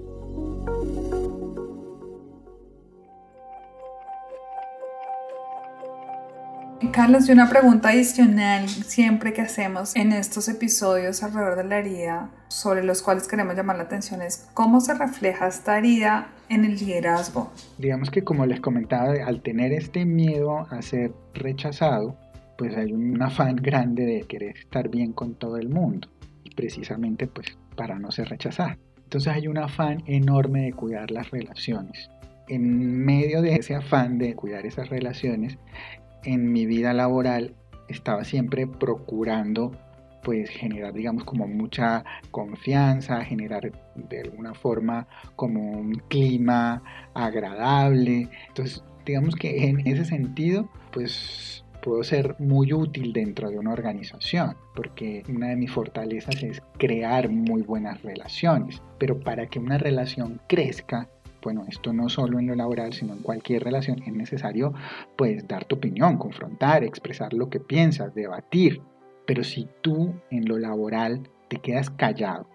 Carlos, 6.92 7.30
y 7.30 7.32
una 7.32 7.48
pregunta 7.48 7.90
adicional 7.90 8.68
siempre 8.68 9.32
que 9.32 9.42
hacemos 9.42 9.96
en 9.96 10.12
estos 10.12 10.50
episodios 10.50 11.24
alrededor 11.24 11.56
de 11.56 11.64
la 11.64 11.78
herida, 11.78 12.30
sobre 12.50 12.84
los 12.84 13.02
cuales 13.02 13.30
queremos 13.30 13.56
llamar 13.56 13.78
la 13.78 13.84
atención, 13.84 14.22
es 14.22 14.50
cómo 14.54 14.82
se 14.82 14.94
refleja 14.96 15.48
esta 15.48 15.78
herida 15.78 16.32
en 16.50 16.66
el 16.66 16.76
liderazgo. 16.76 17.50
Digamos 17.78 18.10
que 18.10 18.24
como 18.24 18.46
les 18.46 18.60
comentaba, 18.60 19.14
al 19.26 19.42
tener 19.42 19.72
este 19.72 20.06
miedo 20.06 20.68
a 20.70 20.82
ser 20.82 21.14
rechazado, 21.34 22.18
pues 22.62 22.78
hay 22.78 22.94
un 22.94 23.20
afán 23.24 23.56
grande 23.56 24.06
de 24.06 24.22
querer 24.22 24.56
estar 24.56 24.88
bien 24.88 25.14
con 25.14 25.34
todo 25.34 25.58
el 25.58 25.68
mundo 25.68 26.10
y 26.44 26.52
precisamente 26.52 27.26
pues 27.26 27.58
para 27.76 27.98
no 27.98 28.12
ser 28.12 28.30
rechazado. 28.30 28.76
Entonces 28.98 29.34
hay 29.34 29.48
un 29.48 29.58
afán 29.58 30.04
enorme 30.06 30.66
de 30.66 30.74
cuidar 30.74 31.10
las 31.10 31.32
relaciones. 31.32 32.12
En 32.50 33.04
medio 33.04 33.42
de 33.42 33.56
ese 33.56 33.74
afán 33.74 34.20
de 34.20 34.36
cuidar 34.36 34.68
esas 34.68 34.90
relaciones, 34.90 35.58
en 36.24 36.52
mi 36.52 36.68
vida 36.68 36.94
laboral 36.94 37.56
estaba 37.90 38.26
siempre 38.26 38.68
procurando 38.68 39.72
pues 40.22 40.52
generar 40.52 40.94
digamos 40.94 41.24
como 41.24 41.48
mucha 41.48 42.04
confianza, 42.30 43.26
generar 43.26 43.72
de 43.96 44.22
alguna 44.22 44.54
forma 44.54 45.08
como 45.36 45.64
un 45.64 45.94
clima 46.10 46.84
agradable. 47.16 48.30
Entonces 48.50 48.84
digamos 49.04 49.36
que 49.36 49.68
en 49.68 49.80
ese 49.88 50.06
sentido 50.06 50.70
pues 50.92 51.66
puedo 51.82 52.04
ser 52.04 52.36
muy 52.40 52.74
útil 52.74 53.14
dentro 53.14 53.50
de 53.50 53.60
una 53.60 53.74
organización, 53.74 54.56
porque 54.76 55.24
una 55.28 55.50
de 55.50 55.56
mis 55.56 55.72
fortalezas 55.72 56.42
es 56.44 56.62
crear 56.78 57.30
muy 57.30 57.62
buenas 57.62 58.02
relaciones, 58.02 58.82
pero 58.98 59.20
para 59.20 59.48
que 59.48 59.60
una 59.60 59.78
relación 59.78 60.42
crezca, 60.48 61.10
bueno, 61.42 61.66
esto 61.68 61.92
no 61.92 62.08
solo 62.10 62.40
en 62.40 62.48
lo 62.48 62.56
laboral, 62.56 62.94
sino 62.94 63.14
en 63.14 63.24
cualquier 63.24 63.64
relación, 63.64 64.02
es 64.04 64.14
necesario 64.14 64.74
pues 65.18 65.48
dar 65.48 65.66
tu 65.66 65.76
opinión, 65.76 66.18
confrontar, 66.18 66.84
expresar 66.84 67.34
lo 67.34 67.50
que 67.50 67.60
piensas, 67.60 68.14
debatir, 68.14 68.82
pero 69.26 69.44
si 69.44 69.68
tú 69.82 70.14
en 70.30 70.48
lo 70.48 70.58
laboral 70.58 71.28
te 71.48 71.58
quedas 71.58 71.90
callado 71.90 72.48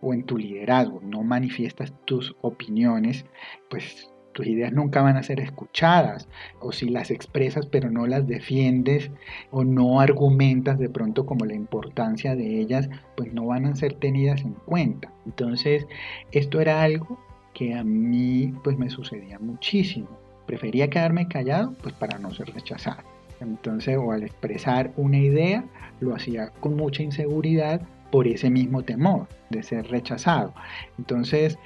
o 0.00 0.12
en 0.12 0.24
tu 0.24 0.36
liderazgo 0.36 1.00
no 1.02 1.22
manifiestas 1.22 1.92
tus 2.04 2.34
opiniones, 2.42 3.24
pues 3.70 4.11
tus 4.32 4.46
ideas 4.46 4.72
nunca 4.72 5.02
van 5.02 5.16
a 5.16 5.22
ser 5.22 5.40
escuchadas, 5.40 6.28
o 6.60 6.72
si 6.72 6.88
las 6.88 7.10
expresas 7.10 7.66
pero 7.66 7.90
no 7.90 8.06
las 8.06 8.26
defiendes 8.26 9.10
o 9.50 9.64
no 9.64 10.00
argumentas 10.00 10.78
de 10.78 10.88
pronto 10.88 11.26
como 11.26 11.44
la 11.44 11.54
importancia 11.54 12.34
de 12.34 12.60
ellas, 12.60 12.88
pues 13.16 13.32
no 13.32 13.46
van 13.46 13.66
a 13.66 13.76
ser 13.76 13.94
tenidas 13.94 14.42
en 14.42 14.52
cuenta. 14.52 15.12
Entonces, 15.26 15.86
esto 16.32 16.60
era 16.60 16.82
algo 16.82 17.18
que 17.54 17.74
a 17.74 17.84
mí 17.84 18.52
pues 18.64 18.78
me 18.78 18.90
sucedía 18.90 19.38
muchísimo. 19.38 20.08
Prefería 20.46 20.90
quedarme 20.90 21.28
callado 21.28 21.74
pues 21.82 21.94
para 21.94 22.18
no 22.18 22.32
ser 22.32 22.52
rechazado. 22.52 23.02
Entonces, 23.40 23.98
o 23.98 24.12
al 24.12 24.22
expresar 24.22 24.92
una 24.96 25.18
idea, 25.18 25.64
lo 26.00 26.14
hacía 26.14 26.50
con 26.60 26.76
mucha 26.76 27.02
inseguridad 27.02 27.82
por 28.10 28.28
ese 28.28 28.50
mismo 28.50 28.82
temor 28.82 29.26
de 29.50 29.62
ser 29.62 29.88
rechazado. 29.88 30.54
Entonces, 30.98 31.58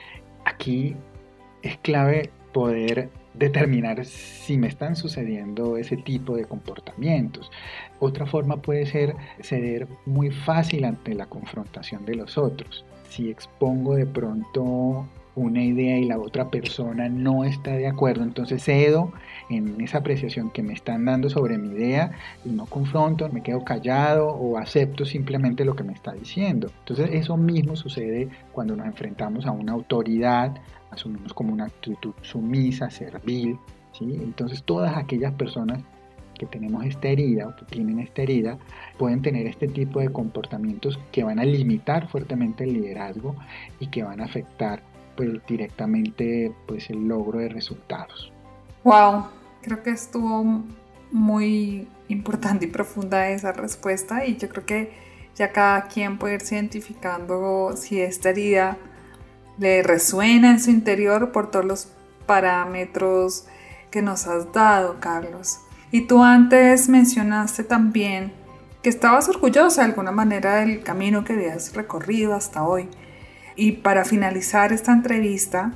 aquí 0.44 0.94
es 1.62 1.76
clave 1.79 2.31
poder 2.57 3.11
determinar 3.35 4.03
si 4.07 4.57
me 4.57 4.69
están 4.69 4.97
sucediendo 4.97 5.77
ese 5.77 5.99
tipo 5.99 6.37
de 6.37 6.47
comportamientos. 6.47 7.51
Otra 7.99 8.25
forma 8.25 8.62
puede 8.62 8.87
ser 8.87 9.14
ceder 9.42 9.87
muy 10.07 10.31
fácil 10.31 10.87
ante 10.87 11.12
la 11.12 11.27
confrontación 11.27 12.07
de 12.07 12.14
los 12.14 12.38
otros. 12.38 12.87
Si 13.11 13.29
expongo 13.29 13.95
de 13.95 14.07
pronto 14.07 15.07
una 15.37 15.62
idea 15.62 15.99
y 15.99 16.07
la 16.07 16.18
otra 16.18 16.51
persona 16.51 17.09
no 17.09 17.44
está 17.44 17.72
de 17.72 17.87
acuerdo, 17.87 18.25
entonces 18.25 18.64
cedo 18.64 19.12
en 19.51 19.81
esa 19.81 19.99
apreciación 19.99 20.51
que 20.51 20.62
me 20.62 20.72
están 20.72 21.05
dando 21.05 21.31
sobre 21.31 21.59
mi 21.59 21.68
idea 21.68 22.12
y 22.44 22.49
no 22.49 22.66
confronto, 22.66 23.29
me 23.29 23.42
quedo 23.42 23.62
callado 23.62 24.29
o 24.29 24.57
acepto 24.57 25.05
simplemente 25.05 25.64
lo 25.64 25.77
que 25.77 25.85
me 25.85 25.92
está 25.92 26.12
diciendo. 26.12 26.70
Entonces 26.81 27.11
eso 27.12 27.37
mismo 27.37 27.77
sucede 27.77 28.29
cuando 28.53 28.75
nos 28.75 28.87
enfrentamos 28.87 29.46
a 29.46 29.53
una 29.53 29.72
autoridad 29.72 30.57
asumimos 30.90 31.35
como 31.35 31.53
una 31.53 31.66
actitud 31.66 32.14
sumisa, 32.22 32.90
servil, 32.90 33.59
¿sí? 33.92 34.18
Entonces 34.22 34.62
todas 34.62 34.96
aquellas 34.96 35.33
personas 35.35 35.83
que 36.38 36.46
tenemos 36.46 36.85
esta 36.85 37.09
herida 37.09 37.49
o 37.49 37.57
que 37.57 37.64
tienen 37.64 37.99
esta 37.99 38.22
herida 38.22 38.59
pueden 38.99 39.22
tener 39.22 39.46
este 39.46 39.68
tipo 39.68 40.01
de 40.01 40.11
comportamientos 40.11 40.99
que 41.12 41.25
van 41.25 41.38
a 41.38 41.44
limitar 41.44 42.09
fuertemente 42.09 42.64
el 42.64 42.75
liderazgo 42.75 43.35
y 43.81 43.87
que 43.88 44.03
van 44.03 44.20
a 44.20 44.25
afectar 44.25 44.83
pues, 45.16 45.31
directamente 45.46 46.52
pues, 46.66 46.90
el 46.90 47.09
logro 47.09 47.38
de 47.38 47.48
resultados. 47.48 48.33
Wow, 48.85 49.26
creo 49.62 49.83
que 49.83 49.90
estuvo 49.90 50.62
muy 51.11 51.88
importante 52.09 52.66
y 52.66 52.68
profunda 52.68 53.29
esa 53.31 53.52
respuesta 53.52 54.24
y 54.26 54.37
yo 54.37 54.48
creo 54.48 54.64
que 54.64 54.92
ya 55.35 55.52
cada 55.52 55.83
quien 55.83 56.18
puede 56.18 56.35
irse 56.35 56.55
identificando 56.55 57.76
si 57.76 58.00
esta 58.00 58.31
herida 58.31 58.76
le 59.59 59.83
resuena 59.83 60.50
en 60.50 60.61
su 60.61 60.70
interior 60.70 61.33
por 61.33 61.50
todos 61.50 61.64
los 61.64 61.88
parámetros 62.26 63.46
que 63.90 64.02
nos 64.02 64.26
has 64.26 64.52
dado, 64.52 64.98
Carlos. 65.00 65.61
Y 65.90 66.02
tú 66.02 66.22
antes 66.22 66.88
mencionaste 66.88 67.64
también 67.64 68.33
que 68.83 68.90
estabas 68.90 69.29
orgullosa 69.29 69.83
de 69.83 69.88
alguna 69.88 70.12
manera 70.12 70.57
del 70.57 70.83
camino 70.83 71.24
que 71.24 71.33
habías 71.33 71.74
recorrido 71.74 72.35
hasta 72.35 72.62
hoy. 72.62 72.88
Y 73.57 73.73
para 73.73 74.05
finalizar 74.05 74.73
esta 74.73 74.92
entrevista, 74.92 75.73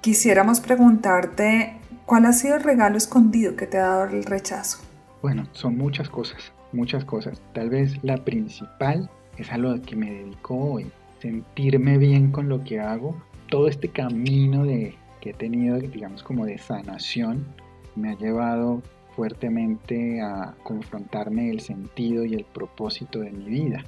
quisiéramos 0.00 0.60
preguntarte 0.60 1.76
cuál 2.04 2.26
ha 2.26 2.32
sido 2.32 2.56
el 2.56 2.64
regalo 2.64 2.96
escondido 2.96 3.54
que 3.54 3.66
te 3.66 3.78
ha 3.78 3.88
dado 3.88 4.04
el 4.04 4.24
rechazo. 4.24 4.78
Bueno, 5.22 5.46
son 5.52 5.76
muchas 5.76 6.08
cosas, 6.08 6.52
muchas 6.72 7.04
cosas. 7.04 7.40
Tal 7.52 7.70
vez 7.70 8.02
la 8.02 8.16
principal 8.16 9.08
es 9.38 9.50
a 9.52 9.58
lo 9.58 9.80
que 9.80 9.94
me 9.94 10.10
dedico 10.10 10.56
hoy, 10.56 10.90
sentirme 11.20 11.98
bien 11.98 12.32
con 12.32 12.48
lo 12.48 12.64
que 12.64 12.80
hago, 12.80 13.16
todo 13.48 13.68
este 13.68 13.88
camino 13.88 14.64
de, 14.64 14.96
que 15.20 15.30
he 15.30 15.34
tenido, 15.34 15.78
digamos, 15.78 16.22
como 16.22 16.46
de 16.46 16.58
sanación, 16.58 17.46
me 17.94 18.10
ha 18.10 18.16
llevado 18.16 18.82
fuertemente 19.14 20.20
a 20.20 20.54
confrontarme 20.62 21.50
el 21.50 21.60
sentido 21.60 22.24
y 22.24 22.34
el 22.34 22.44
propósito 22.44 23.20
de 23.20 23.30
mi 23.30 23.44
vida. 23.44 23.84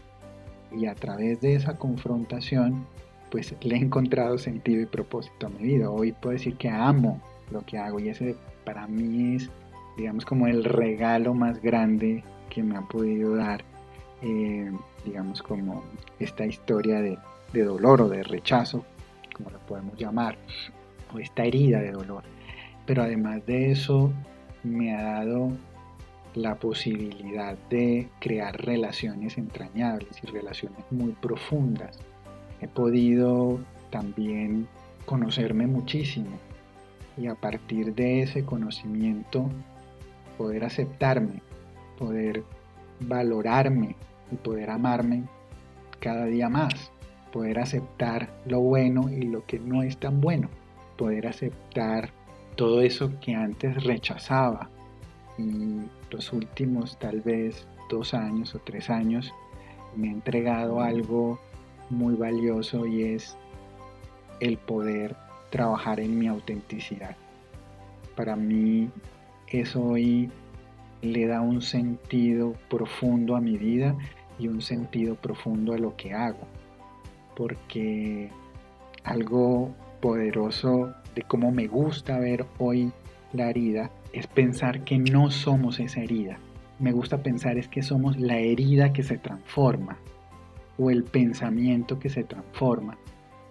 Y 0.73 0.87
a 0.87 0.95
través 0.95 1.41
de 1.41 1.55
esa 1.55 1.77
confrontación, 1.77 2.87
pues 3.31 3.55
le 3.63 3.77
he 3.77 3.79
encontrado 3.79 4.39
sentido 4.39 4.83
y 4.83 4.87
propósito 4.87 5.47
a 5.47 5.51
mi 5.51 5.63
vida. 5.63 5.91
Hoy 5.91 6.13
puedo 6.13 6.33
decir 6.33 6.57
que 6.57 6.69
amo 6.69 7.21
lo 7.51 7.63
que 7.63 7.79
hago 7.79 8.01
y 8.01 8.09
ese 8.09 8.37
para 8.65 8.87
mí 8.87 9.37
es, 9.37 9.51
digamos, 9.97 10.25
como 10.25 10.47
el 10.47 10.65
regalo 10.65 11.35
más 11.35 11.61
grande 11.63 12.23
que 12.51 12.63
me 12.63 12.77
ha 12.77 12.83
podido 12.83 13.35
dar 13.37 13.65
eh, 14.23 14.73
digamos, 15.05 15.43
como 15.43 15.85
esta 16.19 16.45
historia 16.45 17.01
de, 17.01 17.19
de 17.53 17.65
dolor 17.65 18.03
o 18.03 18.09
de 18.09 18.23
rechazo, 18.23 18.85
como 19.35 19.51
la 19.51 19.59
podemos 19.59 19.97
llamar, 19.97 20.37
o 21.15 21.19
esta 21.19 21.45
herida 21.45 21.81
de 21.81 21.93
dolor. 21.93 22.25
Pero 22.87 23.03
además 23.03 23.45
de 23.47 23.71
eso, 23.71 24.13
me 24.65 24.95
ha 24.95 25.03
dado 25.03 25.53
la 26.39 26.55
posibilidad 26.55 27.59
de 27.69 28.09
crear 28.21 28.57
relaciones 28.65 29.39
entrañables 29.39 30.23
y 30.23 30.27
relaciones 30.29 30.85
muy 30.91 31.13
profundas. 31.13 31.99
He 32.61 32.69
podido 32.69 33.59
también 33.91 34.69
conocerme 35.05 35.67
muchísimo 35.67 36.39
y 37.17 37.27
a 37.27 37.35
partir 37.35 37.95
de 37.95 38.23
ese 38.23 38.45
conocimiento 38.45 39.51
poder 40.37 40.65
aceptarme, 40.65 41.43
poder 41.99 42.45
valorarme 43.01 43.97
y 44.31 44.37
poder 44.37 44.71
amarme 44.71 45.25
cada 45.99 46.27
día 46.27 46.49
más, 46.49 46.93
poder 47.33 47.59
aceptar 47.59 48.31
lo 48.47 48.61
bueno 48.61 49.09
y 49.11 49.23
lo 49.23 49.45
que 49.45 49.59
no 49.59 49.83
es 49.83 49.99
tan 49.99 50.21
bueno, 50.21 50.49
poder 50.97 51.27
aceptar 51.27 52.11
todo 52.55 52.81
eso 52.83 53.13
que 53.21 53.35
antes 53.35 53.83
rechazaba 53.83 54.71
los 56.11 56.33
últimos 56.33 56.99
tal 56.99 57.21
vez 57.21 57.67
dos 57.89 58.15
años 58.15 58.55
o 58.55 58.59
tres 58.59 58.91
años 58.91 59.33
me 59.97 60.09
ha 60.09 60.13
entregado 60.13 60.81
algo 60.81 61.39
muy 61.91 62.15
valioso 62.15 62.87
y 62.87 63.05
es 63.05 63.37
el 64.41 64.59
poder 64.59 65.17
trabajar 65.51 66.01
en 66.01 66.19
mi 66.19 66.27
autenticidad. 66.27 67.17
Para 68.15 68.37
mí 68.37 68.91
eso 69.49 69.83
hoy 69.83 70.31
le 71.03 71.27
da 71.27 71.41
un 71.41 71.63
sentido 71.63 72.55
profundo 72.69 73.37
a 73.37 73.41
mi 73.41 73.57
vida 73.57 73.97
y 74.39 74.49
un 74.49 74.61
sentido 74.61 75.15
profundo 75.15 75.73
a 75.73 75.79
lo 75.79 75.97
que 75.97 76.13
hago. 76.13 76.47
Porque 77.37 78.31
algo 79.05 79.75
poderoso 80.01 80.93
de 81.15 81.23
cómo 81.23 81.51
me 81.51 81.67
gusta 81.67 82.19
ver 82.19 82.45
hoy 82.59 82.93
la 83.33 83.51
herida 83.51 83.91
es 84.13 84.27
pensar 84.27 84.85
que 84.85 84.99
no 84.99 85.31
somos 85.31 85.81
esa 85.81 86.01
herida. 86.01 86.39
Me 86.79 86.93
gusta 86.93 87.23
pensar 87.23 87.59
es 87.59 87.69
que 87.69 87.83
somos 87.83 88.19
la 88.19 88.39
herida 88.39 88.93
que 88.93 89.03
se 89.03 89.19
transforma 89.19 89.99
o 90.79 90.91
el 90.91 91.05
pensamiento 91.05 91.99
que 91.99 92.09
se 92.09 92.25
transforma. 92.25 92.97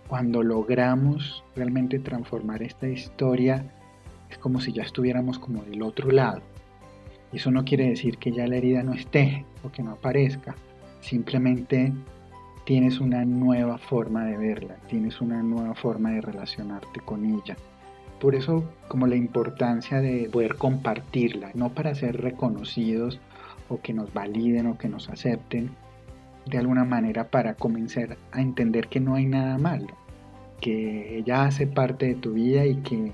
Cuando 0.08 0.42
logramos 0.44 1.44
realmente 1.56 2.00
transformar 2.00 2.64
esta 2.64 2.88
historia, 2.88 3.66
es 4.30 4.38
como 4.38 4.62
si 4.62 4.72
ya 4.72 4.84
estuviéramos 4.84 5.38
como 5.40 5.64
del 5.64 5.82
otro 5.82 6.10
lado. 6.12 6.42
Eso 7.34 7.52
no 7.52 7.66
quiere 7.66 7.90
decir 7.90 8.18
que 8.18 8.32
ya 8.32 8.48
la 8.48 8.56
herida 8.56 8.84
no 8.84 8.94
esté 8.94 9.46
o 9.64 9.72
que 9.72 9.84
no 9.84 9.92
aparezca. 9.92 10.56
Simplemente 11.02 11.94
tienes 12.66 13.00
una 13.00 13.26
nueva 13.26 13.78
forma 13.78 14.26
de 14.26 14.38
verla, 14.38 14.76
tienes 14.88 15.20
una 15.20 15.44
nueva 15.44 15.76
forma 15.76 16.12
de 16.12 16.22
relacionarte 16.22 17.02
con 17.02 17.26
ella. 17.26 17.58
Por 18.20 18.36
eso 18.36 18.64
como 18.88 19.08
la 19.08 19.16
importancia 19.16 20.02
de 20.02 20.30
poder 20.32 20.56
compartirla, 20.56 21.52
no 21.54 21.70
para 21.70 21.94
ser 21.94 22.22
reconocidos 22.22 23.20
o 23.70 23.82
que 23.82 23.94
nos 23.94 24.14
validen 24.14 24.68
o 24.68 24.78
que 24.78 24.90
nos 24.90 25.10
acepten, 25.10 25.72
de 26.46 26.58
alguna 26.58 26.84
manera 26.84 27.26
para 27.26 27.56
comenzar 27.56 28.18
a 28.32 28.42
entender 28.42 28.88
que 28.88 29.00
no 29.00 29.16
hay 29.16 29.26
nada 29.26 29.58
malo, 29.58 29.94
que 30.62 31.18
ella 31.18 31.44
hace 31.44 31.68
parte 31.68 32.08
de 32.08 32.16
tu 32.16 32.34
vida 32.34 32.66
y 32.66 32.78
que 32.78 33.12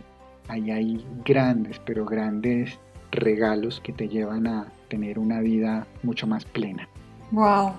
ahí 0.47 0.71
hay 0.71 1.05
grandes, 1.25 1.79
pero 1.79 2.05
grandes 2.05 2.79
regalos 3.11 3.81
que 3.81 3.93
te 3.93 4.07
llevan 4.07 4.47
a 4.47 4.67
tener 4.87 5.19
una 5.19 5.39
vida 5.39 5.87
mucho 6.03 6.27
más 6.27 6.45
plena. 6.45 6.87
Wow. 7.31 7.73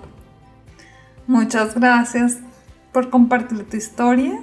Muchas 1.27 1.75
gracias 1.75 2.39
por 2.91 3.09
compartir 3.09 3.67
tu 3.67 3.77
historia 3.77 4.39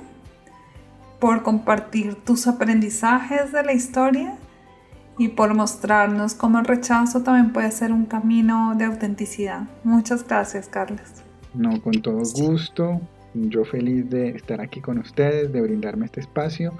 por 1.22 1.44
compartir 1.44 2.16
tus 2.16 2.48
aprendizajes 2.48 3.52
de 3.52 3.62
la 3.62 3.72
historia 3.72 4.36
y 5.16 5.28
por 5.28 5.54
mostrarnos 5.54 6.34
cómo 6.34 6.58
el 6.58 6.64
rechazo 6.64 7.22
también 7.22 7.52
puede 7.52 7.70
ser 7.70 7.92
un 7.92 8.06
camino 8.06 8.74
de 8.76 8.86
autenticidad. 8.86 9.68
Muchas 9.84 10.26
gracias, 10.26 10.66
Carlos. 10.66 11.00
No, 11.54 11.80
con 11.80 12.02
todo 12.02 12.24
gusto. 12.34 13.00
Yo 13.34 13.64
feliz 13.64 14.10
de 14.10 14.30
estar 14.30 14.60
aquí 14.60 14.80
con 14.80 14.98
ustedes, 14.98 15.52
de 15.52 15.60
brindarme 15.60 16.06
este 16.06 16.18
espacio. 16.18 16.76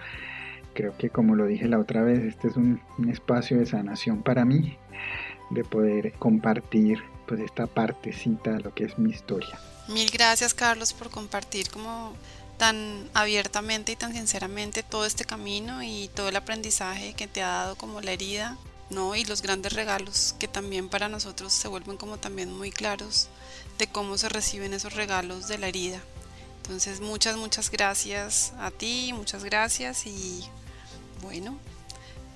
Creo 0.75 0.97
que 0.99 1.09
como 1.09 1.37
lo 1.37 1.47
dije 1.47 1.69
la 1.69 1.79
otra 1.79 2.03
vez, 2.03 2.19
este 2.25 2.49
es 2.49 2.57
un, 2.57 2.81
espacio 3.09 3.61
de 3.61 3.67
sanación 3.67 4.25
para 4.25 4.45
mí, 4.45 4.77
de 5.51 5.63
poder 5.63 6.15
compartir 6.15 6.99
pues 7.29 7.39
esta 7.39 7.69
partecita 7.69 8.55
de 8.55 8.61
lo 8.63 8.75
que 8.75 8.87
es 8.87 8.99
mi 8.99 9.11
historia. 9.11 9.57
Mil 9.89 10.11
gracias 10.13 10.53
Carlos 10.53 10.93
por 10.93 11.11
compartir 11.11 11.69
como 11.71 12.15
tan 12.63 13.09
abiertamente 13.13 13.91
y 13.91 13.97
tan 13.97 14.13
sinceramente 14.13 14.85
todo 14.85 15.05
este 15.05 15.25
camino 15.25 15.83
y 15.83 16.09
todo 16.15 16.29
el 16.29 16.37
aprendizaje 16.37 17.13
que 17.13 17.27
te 17.27 17.43
ha 17.43 17.49
dado 17.49 17.75
como 17.75 18.01
la 18.01 18.13
herida, 18.13 18.57
¿no? 18.89 19.17
Y 19.17 19.25
los 19.25 19.43
grandes 19.43 19.73
regalos 19.73 20.37
que 20.39 20.47
también 20.47 20.89
para 20.89 21.09
nosotros 21.09 21.53
se 21.53 21.67
vuelven 21.67 21.97
como 21.97 22.19
también 22.19 22.57
muy 22.57 22.71
claros 22.71 23.29
de 23.79 23.89
cómo 23.89 24.17
se 24.17 24.29
reciben 24.29 24.75
esos 24.75 24.95
regalos 24.95 25.49
de 25.49 25.59
la 25.59 25.67
herida. 25.67 25.99
Entonces 26.59 27.01
muchas, 27.01 27.37
muchas 27.37 27.69
gracias 27.69 28.53
a 28.61 28.71
ti, 28.71 29.13
muchas 29.13 29.43
gracias 29.43 30.07
y 30.07 30.45
bueno, 31.21 31.59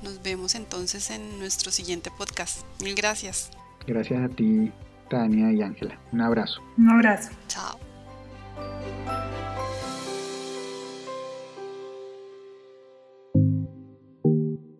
nos 0.03 0.21
vemos 0.25 0.57
entonces 0.57 1.09
en 1.11 1.39
nuestro 1.39 1.71
siguiente 1.71 2.11
podcast. 2.11 2.62
Mil 2.81 2.97
gracias. 2.97 3.51
Gracias 3.87 4.25
a 4.25 4.29
ti, 4.29 4.73
Tania 5.09 5.53
y 5.53 5.62
Ángela. 5.62 5.97
Un 6.11 6.21
abrazo. 6.21 6.61
Un 6.77 6.91
abrazo. 6.91 7.31
Chao. 7.47 7.86